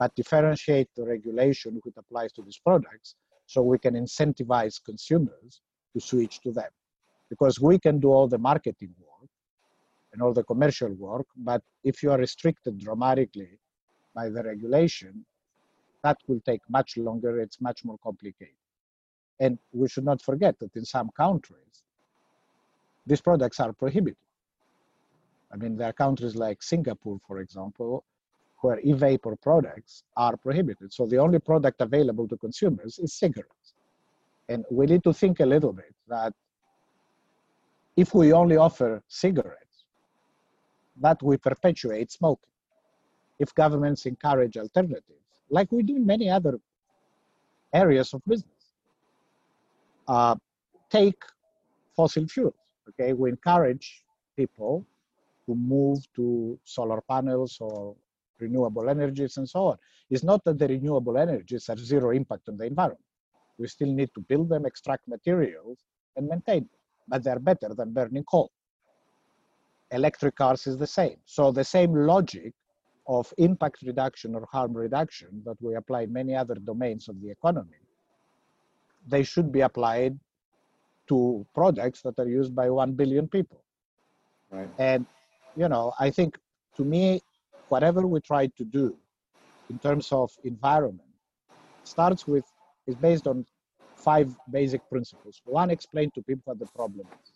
but 0.01 0.15
differentiate 0.15 0.89
the 0.95 1.05
regulation 1.05 1.79
which 1.83 1.93
applies 1.95 2.31
to 2.33 2.41
these 2.41 2.57
products 2.57 3.13
so 3.45 3.61
we 3.61 3.77
can 3.77 3.93
incentivize 3.93 4.83
consumers 4.83 5.61
to 5.93 5.99
switch 5.99 6.39
to 6.41 6.51
them. 6.51 6.71
Because 7.29 7.61
we 7.61 7.77
can 7.77 7.99
do 7.99 8.09
all 8.11 8.27
the 8.27 8.39
marketing 8.39 8.95
work 8.97 9.29
and 10.11 10.23
all 10.23 10.33
the 10.33 10.43
commercial 10.43 10.91
work, 10.93 11.27
but 11.37 11.61
if 11.83 12.01
you 12.01 12.09
are 12.09 12.17
restricted 12.17 12.79
dramatically 12.79 13.59
by 14.15 14.27
the 14.27 14.41
regulation, 14.41 15.23
that 16.03 16.17
will 16.27 16.41
take 16.47 16.61
much 16.67 16.97
longer, 16.97 17.39
it's 17.39 17.61
much 17.61 17.85
more 17.85 17.99
complicated. 18.01 18.55
And 19.39 19.59
we 19.71 19.87
should 19.87 20.05
not 20.05 20.19
forget 20.19 20.57
that 20.61 20.75
in 20.75 20.83
some 20.83 21.11
countries, 21.15 21.75
these 23.05 23.21
products 23.21 23.59
are 23.59 23.71
prohibited. 23.71 24.17
I 25.53 25.57
mean, 25.57 25.77
there 25.77 25.89
are 25.89 25.93
countries 25.93 26.35
like 26.35 26.63
Singapore, 26.63 27.19
for 27.27 27.37
example, 27.37 28.03
where 28.61 28.79
e-vapor 28.81 29.35
products 29.35 30.03
are 30.15 30.37
prohibited. 30.37 30.93
So 30.93 31.05
the 31.05 31.17
only 31.17 31.39
product 31.39 31.81
available 31.81 32.27
to 32.27 32.37
consumers 32.37 32.99
is 32.99 33.13
cigarettes. 33.13 33.73
And 34.49 34.65
we 34.69 34.85
need 34.85 35.03
to 35.03 35.13
think 35.13 35.39
a 35.39 35.45
little 35.45 35.73
bit 35.73 35.93
that 36.07 36.33
if 37.95 38.13
we 38.13 38.33
only 38.33 38.57
offer 38.57 39.01
cigarettes, 39.07 39.85
that 40.99 41.21
we 41.23 41.37
perpetuate 41.37 42.11
smoking. 42.11 42.49
If 43.39 43.53
governments 43.55 44.05
encourage 44.05 44.57
alternatives, 44.57 45.25
like 45.49 45.71
we 45.71 45.83
do 45.83 45.95
in 45.95 46.05
many 46.05 46.29
other 46.29 46.59
areas 47.73 48.13
of 48.13 48.21
business, 48.27 48.63
uh, 50.07 50.35
take 50.89 51.23
fossil 51.95 52.27
fuels. 52.27 52.53
Okay, 52.89 53.13
we 53.13 53.29
encourage 53.29 54.03
people 54.35 54.85
to 55.45 55.55
move 55.55 55.99
to 56.15 56.59
solar 56.65 57.01
panels 57.09 57.57
or 57.59 57.95
renewable 58.41 58.89
energies 58.89 59.37
and 59.37 59.47
so 59.47 59.67
on. 59.67 59.77
It's 60.09 60.23
not 60.23 60.43
that 60.45 60.59
the 60.59 60.67
renewable 60.67 61.17
energies 61.17 61.67
have 61.67 61.79
zero 61.79 62.11
impact 62.11 62.49
on 62.49 62.57
the 62.57 62.65
environment. 62.65 63.05
We 63.57 63.67
still 63.67 63.91
need 63.91 64.09
to 64.15 64.21
build 64.21 64.49
them, 64.49 64.65
extract 64.65 65.07
materials, 65.07 65.79
and 66.15 66.27
maintain 66.27 66.61
them, 66.61 66.79
but 67.07 67.23
they're 67.23 67.39
better 67.39 67.73
than 67.75 67.93
burning 67.93 68.23
coal. 68.23 68.51
Electric 69.91 70.35
cars 70.35 70.67
is 70.67 70.77
the 70.77 70.87
same. 70.87 71.17
So 71.25 71.51
the 71.51 71.63
same 71.63 71.93
logic 71.93 72.53
of 73.07 73.33
impact 73.37 73.81
reduction 73.83 74.35
or 74.35 74.47
harm 74.51 74.73
reduction 74.73 75.41
that 75.45 75.57
we 75.61 75.75
apply 75.75 76.03
in 76.03 76.13
many 76.13 76.35
other 76.35 76.55
domains 76.55 77.09
of 77.09 77.21
the 77.21 77.29
economy, 77.29 77.77
they 79.07 79.23
should 79.23 79.51
be 79.51 79.61
applied 79.61 80.17
to 81.07 81.45
products 81.53 82.01
that 82.01 82.17
are 82.19 82.27
used 82.27 82.55
by 82.55 82.69
1 82.69 82.93
billion 82.93 83.27
people. 83.27 83.61
Right. 84.49 84.69
And, 84.77 85.05
you 85.55 85.67
know, 85.67 85.93
I 85.99 86.09
think 86.09 86.37
to 86.77 86.83
me, 86.83 87.21
whatever 87.71 88.05
we 88.05 88.19
try 88.19 88.47
to 88.59 88.65
do 88.65 88.85
in 89.69 89.79
terms 89.79 90.11
of 90.11 90.29
environment 90.43 91.15
starts 91.83 92.27
with, 92.27 92.43
is 92.85 92.95
based 92.95 93.27
on 93.27 93.45
five 93.95 94.27
basic 94.51 94.81
principles. 94.89 95.41
One, 95.45 95.69
explain 95.69 96.11
to 96.15 96.21
people 96.21 96.43
what 96.45 96.59
the 96.59 96.71
problem 96.75 97.07
is. 97.21 97.27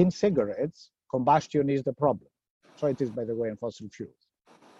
In 0.00 0.10
cigarettes, 0.12 0.90
combustion 1.10 1.68
is 1.68 1.82
the 1.82 1.92
problem. 1.92 2.30
So 2.76 2.86
it 2.86 3.00
is, 3.00 3.10
by 3.10 3.24
the 3.24 3.34
way, 3.34 3.48
in 3.48 3.56
fossil 3.56 3.88
fuels. 3.88 4.22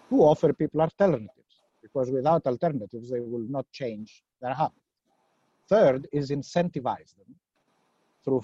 Two, 0.09 0.21
offer 0.21 0.53
people 0.53 0.79
alternatives, 0.79 1.53
because 1.83 2.09
without 2.09 2.47
alternatives, 2.47 3.09
they 3.09 3.19
will 3.19 3.47
not 3.49 3.65
change 3.73 4.23
their 4.41 4.53
habits. 4.53 4.77
Third 5.67 6.07
is 6.13 6.31
incentivize 6.31 7.11
them 7.17 7.35
through 8.23 8.43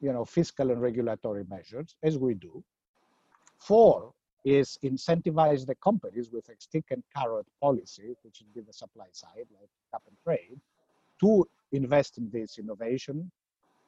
you 0.00 0.12
know, 0.12 0.24
fiscal 0.24 0.70
and 0.70 0.80
regulatory 0.80 1.44
measures, 1.48 1.94
as 2.02 2.18
we 2.18 2.32
do. 2.34 2.64
Four 3.58 4.12
is 4.46 4.78
incentivize 4.84 5.66
the 5.66 5.74
companies 5.74 6.30
with 6.32 6.48
a 6.48 6.52
stick 6.60 6.84
and 6.92 7.02
carrot 7.14 7.46
policy, 7.60 8.14
which 8.22 8.40
would 8.40 8.54
be 8.54 8.60
the 8.60 8.72
supply 8.72 9.06
side, 9.10 9.46
like 9.60 9.68
cap 9.90 10.02
and 10.06 10.16
trade, 10.24 10.60
to 11.20 11.44
invest 11.72 12.16
in 12.16 12.30
this 12.30 12.56
innovation, 12.56 13.28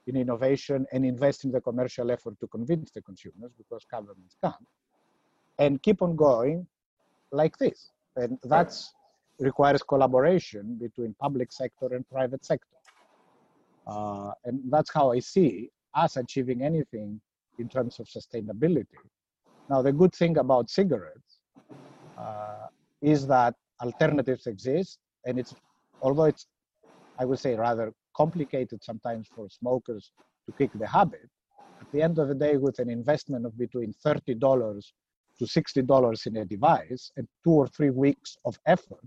in 0.09 0.16
innovation 0.16 0.85
and 0.92 1.07
invest 1.07 1.44
in 1.44 1.53
the 1.53 1.61
commercial 1.61 2.11
effort 2.11 2.35
to 2.40 2.49
convince 2.49 2.90
the 2.90 3.01
consumers 3.03 3.53
because 3.57 3.85
governments 3.88 4.35
can't, 4.42 4.68
and 5.61 5.81
keep 5.81 6.03
on 6.03 6.16
going 6.16 6.66
like 7.31 7.57
this. 7.59 7.92
And 8.16 8.37
that 8.42 8.75
requires 9.38 9.85
collaboration 9.85 10.77
between 10.81 11.14
public 11.21 11.53
sector 11.53 11.94
and 11.94 12.09
private 12.11 12.44
sector. 12.44 12.66
Uh, 13.87 14.33
and 14.44 14.61
that's 14.71 14.92
how 14.92 15.12
I 15.12 15.21
see 15.21 15.71
us 15.94 16.16
achieving 16.16 16.62
anything 16.62 17.21
in 17.61 17.68
terms 17.68 18.01
of 18.01 18.09
sustainability. 18.09 19.03
Now, 19.69 19.83
the 19.83 19.93
good 19.93 20.15
thing 20.15 20.39
about 20.39 20.71
cigarettes 20.71 21.41
uh, 22.17 22.67
is 23.03 23.27
that 23.27 23.55
alternatives 23.83 24.47
exist, 24.47 24.99
and 25.27 25.39
it's 25.39 25.55
although 26.01 26.25
it's, 26.25 26.47
I 27.19 27.25
would 27.25 27.39
say, 27.39 27.55
rather 27.55 27.93
complicated 28.17 28.83
sometimes 28.83 29.29
for 29.35 29.49
smokers 29.49 30.13
to 30.47 30.53
kick 30.59 30.71
the 30.75 30.87
habit. 30.87 31.29
At 31.81 31.87
the 31.93 32.03
end 32.03 32.19
of 32.19 32.29
the 32.29 32.35
day, 32.35 32.57
with 32.57 32.79
an 32.79 32.91
investment 32.91 33.47
of 33.47 33.57
between 33.59 33.93
thirty 33.93 34.35
dollars 34.35 34.95
to 35.39 35.47
sixty 35.47 35.83
dollars 35.83 36.27
in 36.27 36.37
a 36.39 36.45
device 36.45 37.13
and 37.17 37.29
two 37.45 37.53
or 37.53 37.69
three 37.69 37.91
weeks 37.91 38.37
of 38.45 38.59
effort, 38.67 39.05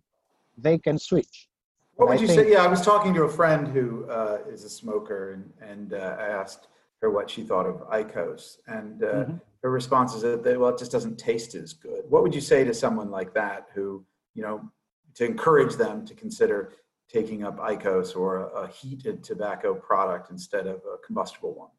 they 0.57 0.77
can 0.77 0.97
switch. 0.97 1.49
What 1.95 2.09
would 2.09 2.21
you 2.21 2.27
think, 2.27 2.41
say? 2.41 2.51
Yeah, 2.53 2.63
I 2.63 2.67
was 2.67 2.81
talking 2.81 3.13
to 3.15 3.23
a 3.23 3.29
friend 3.29 3.67
who 3.67 4.05
uh, 4.09 4.37
is 4.49 4.63
a 4.63 4.69
smoker, 4.69 5.33
and 5.33 5.51
and 5.61 5.93
uh, 5.93 6.15
I 6.19 6.27
asked 6.27 6.67
her 7.01 7.09
what 7.09 7.29
she 7.29 7.43
thought 7.43 7.65
of 7.65 7.87
IQOS, 7.89 8.57
and 8.67 9.03
uh, 9.03 9.07
mm-hmm. 9.07 9.35
her 9.63 9.71
response 9.71 10.13
is 10.13 10.21
that 10.21 10.59
well, 10.59 10.69
it 10.69 10.77
just 10.77 10.91
doesn't 10.91 11.17
taste 11.17 11.55
as 11.55 11.73
good. 11.73 12.03
What 12.09 12.23
would 12.23 12.35
you 12.35 12.41
say 12.41 12.63
to 12.63 12.73
someone 12.73 13.09
like 13.09 13.33
that 13.33 13.67
who 13.73 14.05
you 14.33 14.43
know 14.43 14.71
to 15.15 15.25
encourage 15.25 15.75
them 15.75 16.05
to 16.05 16.13
consider 16.13 16.73
taking 17.09 17.43
up 17.43 17.57
IQOS 17.57 18.15
or 18.15 18.37
a, 18.37 18.63
a 18.63 18.67
heated 18.67 19.23
tobacco 19.23 19.73
product 19.73 20.31
instead 20.31 20.67
of 20.67 20.77
a 20.93 20.97
combustible 21.05 21.53
one? 21.53 21.69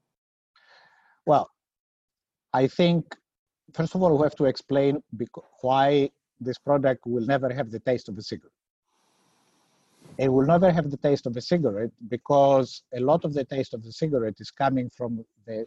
Well, 1.24 1.50
I 2.52 2.66
think 2.66 3.16
first 3.72 3.94
of 3.94 4.02
all 4.02 4.18
we 4.18 4.24
have 4.24 4.36
to 4.36 4.44
explain 4.44 5.02
why 5.60 6.10
this 6.40 6.58
product 6.58 7.06
will 7.06 7.24
never 7.24 7.52
have 7.52 7.70
the 7.70 7.78
taste 7.78 8.08
of 8.08 8.18
a 8.18 8.22
cigarette 8.22 8.52
it 10.18 10.28
will 10.28 10.46
never 10.46 10.70
have 10.70 10.90
the 10.90 10.96
taste 10.96 11.26
of 11.26 11.36
a 11.36 11.40
cigarette 11.40 11.90
because 12.08 12.82
a 12.94 13.00
lot 13.00 13.24
of 13.24 13.32
the 13.34 13.44
taste 13.44 13.74
of 13.74 13.82
the 13.82 13.92
cigarette 13.92 14.36
is 14.40 14.50
coming 14.50 14.90
from 14.90 15.24
the 15.46 15.66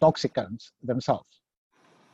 toxicants 0.00 0.72
themselves. 0.82 1.40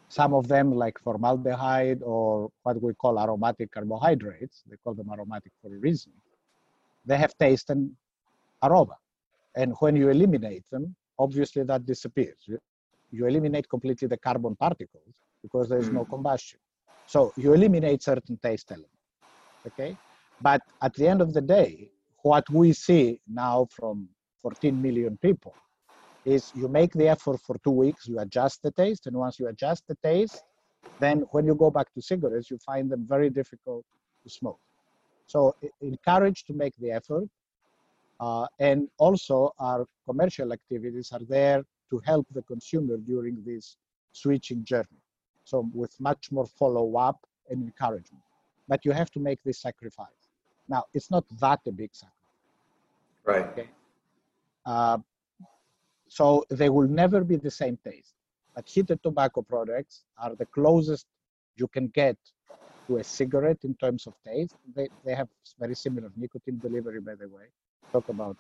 Some 0.09 0.33
of 0.33 0.49
them, 0.49 0.73
like 0.73 0.99
formaldehyde 0.99 2.03
or 2.03 2.51
what 2.63 2.81
we 2.81 2.95
call 2.95 3.21
aromatic 3.21 3.73
carbohydrates, 3.73 4.63
they 4.69 4.77
call 4.83 4.95
them 4.95 5.11
aromatic 5.13 5.53
for 5.61 5.75
a 5.75 5.79
reason, 5.79 6.13
they 7.05 7.17
have 7.17 7.37
taste 7.39 7.71
and 7.71 7.91
aroma. 8.63 8.97
And 9.57 9.75
when 9.81 9.97
you 9.97 10.09
eliminate 10.09 10.65
them, 10.71 10.95
obviously 11.19 11.63
that 11.65 11.85
disappears. 11.85 12.39
You, 12.47 12.59
you 13.11 13.27
eliminate 13.27 13.69
completely 13.69 14.09
the 14.09 14.17
carbon 14.19 14.55
particles 14.57 15.15
because 15.43 15.69
there 15.69 15.79
is 15.79 15.91
no 15.91 16.05
mm. 16.05 16.11
combustion. 16.11 16.61
So 17.07 17.33
you 17.37 17.55
eliminate 17.55 18.03
certain 18.03 18.39
taste 18.43 18.71
elements. 18.71 18.93
Okay? 19.67 19.97
But 20.41 20.63
at 20.83 20.95
the 20.95 21.09
end 21.09 21.21
of 21.21 21.33
the 21.33 21.41
day, 21.41 21.91
what 22.23 22.49
we 22.51 22.73
see 22.73 23.21
now 23.29 23.67
from 23.71 24.09
14 24.43 24.81
million 24.81 25.17
people 25.19 25.55
is 26.25 26.53
you 26.55 26.69
make 26.69 26.93
the 26.93 27.09
effort 27.09 27.41
for 27.41 27.57
two 27.65 27.71
weeks, 27.71 28.07
you 28.07 28.19
adjust 28.19 28.63
the 28.63 28.71
taste, 28.73 29.07
and 29.07 29.17
once 29.17 29.39
you 29.39 29.49
adjust 29.49 29.85
the 29.89 29.97
taste, 30.03 30.43
then 31.01 31.25
when 31.31 31.47
you 31.47 31.55
go 31.55 31.71
back 31.71 31.93
to 31.95 32.03
cigarettes, 32.03 32.51
you 32.51 32.59
find 32.59 32.91
them 32.91 33.07
very 33.07 33.31
difficult 33.31 33.85
to 34.23 34.31
smoke. 34.31 34.61
So 35.27 35.55
encourage 35.81 36.45
to 36.45 36.55
make 36.55 36.75
the 36.79 36.91
effort. 36.91 37.29
Uh, 38.21 38.47
and 38.59 38.89
also 38.99 39.53
our 39.61 39.87
commercial 40.07 40.53
activities 40.53 41.13
are 41.13 41.25
there 41.29 41.63
to 41.91 42.01
help 42.05 42.27
the 42.33 42.43
consumer 42.43 42.97
during 42.97 43.37
this 43.45 43.77
switching 44.13 44.65
journey. 44.65 45.01
So 45.45 45.69
with 45.73 45.95
much 46.01 46.33
more 46.33 46.47
follow 46.47 46.97
up 46.97 47.19
and 47.49 47.63
encouragement. 47.63 48.25
But 48.67 48.85
you 48.85 48.93
have 48.93 49.11
to 49.13 49.21
make 49.21 49.43
this 49.45 49.61
sacrifice. 49.61 50.18
Now, 50.69 50.85
it's 50.93 51.11
not 51.11 51.25
that 51.41 51.61
a 51.67 51.73
big 51.73 51.95
sacrifice. 51.95 52.15
Right. 53.25 53.47
Okay. 53.47 53.71
Uh, 54.67 54.99
so 56.09 56.45
they 56.51 56.69
will 56.69 56.89
never 56.89 57.25
be 57.25 57.37
the 57.37 57.51
same 57.51 57.79
taste. 57.85 58.15
But 58.55 58.69
heated 58.69 59.03
tobacco 59.03 59.43
products 59.43 60.05
are 60.19 60.35
the 60.35 60.47
closest 60.47 61.07
you 61.57 61.69
can 61.69 61.89
get 61.89 62.17
to 62.89 62.97
a 62.99 63.05
cigarette 63.05 63.59
in 63.65 63.75
terms 63.77 64.07
of 64.07 64.15
taste. 64.27 64.57
They, 64.75 64.89
they 65.05 65.15
have 65.15 65.29
very 65.59 65.75
similar 65.75 66.11
nicotine 66.17 66.59
delivery, 66.59 67.01
by 67.01 67.15
the 67.15 67.29
way. 67.29 67.45
Talk 67.93 68.09
about 68.09 68.37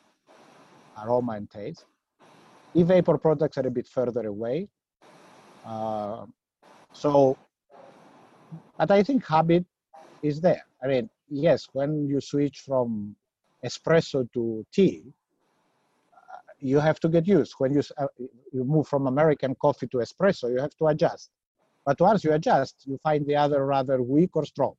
aroma 1.03 1.33
and 1.33 1.51
taste. 1.51 1.85
E-vapor 2.75 3.19
products 3.19 3.59
are 3.59 3.67
a 3.67 3.71
bit 3.71 3.87
further 3.87 4.27
away. 4.27 4.69
Uh, 5.65 6.27
so 6.93 7.37
but 8.79 8.91
I 8.91 9.03
think 9.03 9.27
habit 9.27 9.65
is 10.23 10.41
there. 10.41 10.65
I 10.83 10.87
mean, 10.87 11.11
yes, 11.31 11.69
when 11.73 12.07
you 12.07 12.21
switch 12.21 12.61
from 12.61 13.15
espresso 13.65 14.31
to 14.33 14.65
tea, 14.73 15.03
uh, 16.13 16.53
you 16.59 16.79
have 16.79 17.01
to 17.01 17.09
get 17.09 17.27
used. 17.27 17.55
When 17.59 17.73
you 17.73 17.83
uh, 17.97 18.07
you 18.53 18.65
move 18.65 18.87
from 18.89 19.07
American 19.07 19.55
coffee 19.57 19.87
to 19.89 19.99
espresso, 19.99 20.51
you 20.51 20.61
have 20.61 20.77
to 20.77 20.87
adjust. 20.87 21.31
But 21.85 22.01
once 22.01 22.23
you 22.25 22.33
adjust, 22.33 22.75
you 22.85 22.99
find 22.99 23.27
the 23.27 23.37
other 23.37 23.65
rather 23.65 24.03
weak 24.03 24.37
or 24.37 24.45
strong. 24.45 24.75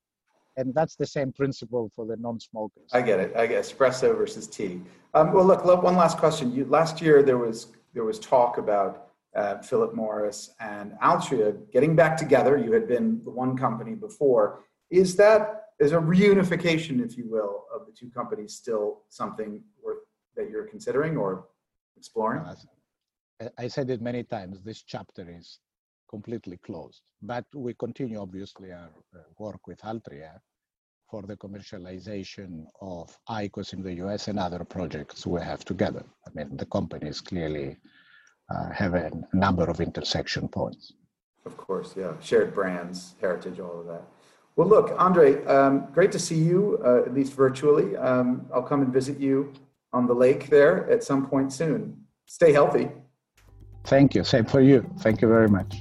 And 0.58 0.74
that's 0.74 0.96
the 0.96 1.06
same 1.08 1.32
principle 1.32 1.90
for 1.96 2.06
the 2.06 2.18
non-smokers. 2.18 2.90
I 2.92 3.02
get 3.02 3.20
it. 3.20 3.36
I 3.36 3.48
get 3.48 3.64
espresso 3.64 4.16
versus 4.16 4.46
tea. 4.46 4.82
Um, 5.14 5.32
well, 5.34 5.46
look, 5.46 5.64
one 5.66 5.96
last 5.96 6.18
question. 6.18 6.52
You, 6.52 6.66
last 6.66 7.02
year 7.02 7.24
there 7.24 7.38
was 7.38 7.68
there 7.94 8.04
was 8.04 8.20
talk 8.20 8.58
about 8.58 9.08
uh, 9.36 9.58
Philip 9.60 9.96
Morris 9.96 10.52
and 10.60 10.94
Altria 11.02 11.56
getting 11.72 11.96
back 11.96 12.18
together. 12.18 12.58
You 12.58 12.72
had 12.74 12.88
been 12.88 13.22
the 13.24 13.32
one 13.32 13.58
company 13.58 13.96
before. 13.96 14.62
Is 14.92 15.16
that 15.16 15.69
is 15.80 15.94
a 15.94 15.98
reunification, 15.98 17.04
if 17.04 17.18
you 17.18 17.26
will, 17.30 17.65
of 17.74 17.86
the 17.86 17.94
two 17.94 18.10
companies 18.10 18.54
still 18.54 19.02
something 19.10 19.62
worth 19.84 20.04
that 20.36 20.50
you're 20.50 20.68
considering 20.68 21.18
or 21.18 21.46
exploring? 21.98 22.44
I 23.58 23.68
said 23.70 23.89
it 23.89 24.02
many 24.02 24.24
times. 24.24 24.62
This 24.62 24.84
chapter 24.84 25.26
is 25.30 25.60
completely 26.10 26.58
closed, 26.58 27.02
but 27.22 27.46
we 27.54 27.74
continue 27.76 28.20
obviously 28.20 28.72
our 28.72 28.92
uh, 29.15 29.20
work 29.38 29.68
with 29.68 29.80
Altria 29.80 30.39
for 31.10 31.22
the 31.24 31.38
commercialization 31.38 32.65
of 32.82 33.18
IQOS 33.30 33.74
in 33.74 33.82
the 33.82 33.94
US 34.06 34.28
and 34.28 34.38
other 34.38 34.63
projects 34.63 35.26
we 35.26 35.42
have 35.42 35.63
together. 35.63 36.04
I 36.28 36.30
mean, 36.34 36.58
the 36.58 36.65
companies 36.65 37.22
clearly 37.22 37.78
uh, 38.54 38.70
have 38.72 38.94
a 38.96 39.12
number 39.34 39.70
of 39.70 39.80
intersection 39.80 40.48
points. 40.48 40.94
Of 41.46 41.56
course, 41.56 41.94
yeah. 41.96 42.13
Shared 42.22 42.54
brands, 42.54 43.15
heritage, 43.22 43.60
all 43.60 43.80
of 43.80 43.88
that. 43.88 44.04
Well, 44.60 44.67
look, 44.67 44.93
Andre, 44.98 45.41
um, 45.45 45.88
great 45.93 46.12
to 46.12 46.19
see 46.19 46.36
you, 46.36 46.82
uh, 46.86 47.04
at 47.06 47.13
least 47.13 47.32
virtually. 47.32 47.95
Um, 47.95 48.45
I'll 48.54 48.62
come 48.62 48.82
and 48.82 48.91
visit 48.91 49.17
you 49.17 49.54
on 49.93 50.06
the 50.06 50.13
lake 50.13 50.50
there 50.50 50.86
at 50.91 51.02
some 51.02 51.28
point 51.28 51.54
soon. 51.54 52.04
Stay 52.26 52.52
healthy. 52.52 52.89
Thank 53.86 54.15
you. 54.15 54.26
Same 54.26 54.43
for 54.43 54.60
you. 54.60 54.86
Thank 55.00 55.22
you 55.22 55.30
very 55.30 55.48
much. 55.48 55.78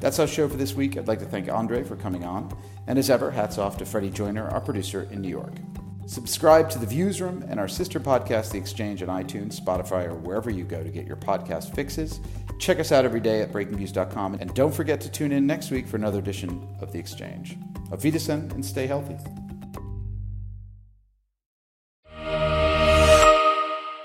That's 0.00 0.18
our 0.18 0.26
show 0.26 0.50
for 0.50 0.58
this 0.58 0.74
week. 0.74 0.98
I'd 0.98 1.08
like 1.08 1.18
to 1.20 1.24
thank 1.24 1.50
Andre 1.50 1.82
for 1.82 1.96
coming 1.96 2.24
on. 2.24 2.54
And 2.88 2.98
as 2.98 3.08
ever, 3.08 3.30
hats 3.30 3.56
off 3.56 3.78
to 3.78 3.86
Freddie 3.86 4.10
Joyner, 4.10 4.46
our 4.48 4.60
producer 4.60 5.08
in 5.10 5.22
New 5.22 5.30
York. 5.30 5.54
Subscribe 6.04 6.68
to 6.68 6.78
The 6.78 6.84
Viewsroom 6.84 7.42
and 7.48 7.58
our 7.58 7.68
sister 7.68 7.98
podcast, 7.98 8.50
The 8.50 8.58
Exchange, 8.58 9.02
on 9.02 9.08
iTunes, 9.08 9.58
Spotify, 9.58 10.04
or 10.04 10.14
wherever 10.14 10.50
you 10.50 10.64
go 10.64 10.84
to 10.84 10.90
get 10.90 11.06
your 11.06 11.16
podcast 11.16 11.74
fixes. 11.74 12.20
Check 12.58 12.80
us 12.80 12.92
out 12.92 13.04
every 13.04 13.20
day 13.20 13.42
at 13.42 13.52
breakingviews.com. 13.52 14.34
And 14.34 14.54
don't 14.54 14.74
forget 14.74 15.00
to 15.02 15.10
tune 15.10 15.32
in 15.32 15.46
next 15.46 15.70
week 15.70 15.86
for 15.86 15.96
another 15.96 16.18
edition 16.18 16.66
of 16.80 16.92
The 16.92 16.98
Exchange. 16.98 17.56
Wiedersehen 17.90 18.50
and 18.52 18.64
stay 18.64 18.86
healthy. 18.86 19.16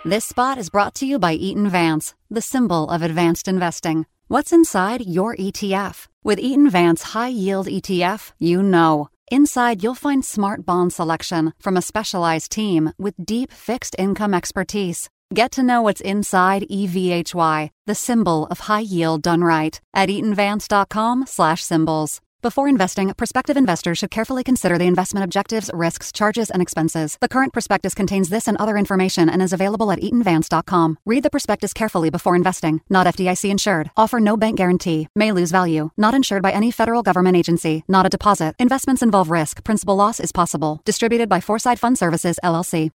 This 0.05 0.25
spot 0.25 0.57
is 0.57 0.69
brought 0.69 0.95
to 0.95 1.05
you 1.05 1.19
by 1.19 1.33
Eaton 1.33 1.67
Vance, 1.69 2.15
the 2.31 2.41
symbol 2.41 2.89
of 2.89 3.01
advanced 3.01 3.47
investing. 3.47 4.05
What's 4.27 4.53
inside 4.53 5.05
your 5.05 5.35
ETF? 5.35 6.07
With 6.23 6.39
Eaton 6.39 6.69
Vance 6.69 7.03
High 7.13 7.27
Yield 7.27 7.67
ETF, 7.67 8.31
you 8.39 8.63
know. 8.63 9.09
Inside, 9.31 9.83
you'll 9.83 9.95
find 9.95 10.23
smart 10.23 10.65
bond 10.65 10.93
selection 10.93 11.53
from 11.59 11.77
a 11.77 11.81
specialized 11.81 12.51
team 12.51 12.93
with 12.97 13.23
deep 13.23 13.51
fixed 13.51 13.95
income 13.99 14.33
expertise. 14.33 15.09
Get 15.32 15.52
to 15.52 15.62
know 15.62 15.84
what's 15.84 16.02
inside 16.02 16.65
EVHY, 16.72 17.70
the 17.86 17.94
symbol 17.94 18.48
of 18.48 18.62
high 18.62 18.80
yield 18.80 19.22
done 19.22 19.44
right, 19.44 19.80
at 19.94 20.10
eatonvance.com/symbols. 20.10 22.20
Before 22.42 22.70
investing, 22.70 23.13
prospective 23.15 23.58
investors 23.58 23.98
should 23.98 24.12
carefully 24.12 24.46
consider 24.46 24.78
the 24.78 24.86
investment 24.86 25.26
objectives, 25.26 25.70
risks, 25.74 26.13
charges, 26.13 26.50
and 26.50 26.62
expenses. 26.62 27.18
The 27.20 27.28
current 27.28 27.52
prospectus 27.52 27.94
contains 27.94 28.30
this 28.30 28.48
and 28.48 28.56
other 28.56 28.78
information 28.78 29.30
and 29.30 29.42
is 29.42 29.52
available 29.52 29.92
at 29.92 30.00
eatonvance.com. 30.00 31.00
Read 31.06 31.24
the 31.24 31.30
prospectus 31.30 31.74
carefully 31.74 32.10
before 32.10 32.38
investing. 32.38 32.80
Not 32.89 33.08
FDIC 33.08 33.52
insured. 33.52 33.92
Offer 33.98 34.22
no 34.22 34.38
bank 34.38 34.58
guarantee. 34.58 35.10
May 35.18 35.34
lose 35.34 35.52
value. 35.52 35.89
Not 35.98 36.13
insured 36.13 36.42
by 36.42 36.54
any 36.54 36.72
federal 36.72 37.04
government 37.04 37.36
agency. 37.36 37.84
Not 37.89 38.06
a 38.06 38.10
deposit. 38.10 38.56
Investments 38.58 39.02
involve 39.02 39.30
risk. 39.30 39.65
Principal 39.65 39.98
loss 39.98 40.22
is 40.22 40.32
possible. 40.32 40.80
Distributed 40.86 41.28
by 41.28 41.42
Foreside 41.42 41.78
Fund 41.78 41.98
Services, 41.98 42.39
LLC. 42.42 42.88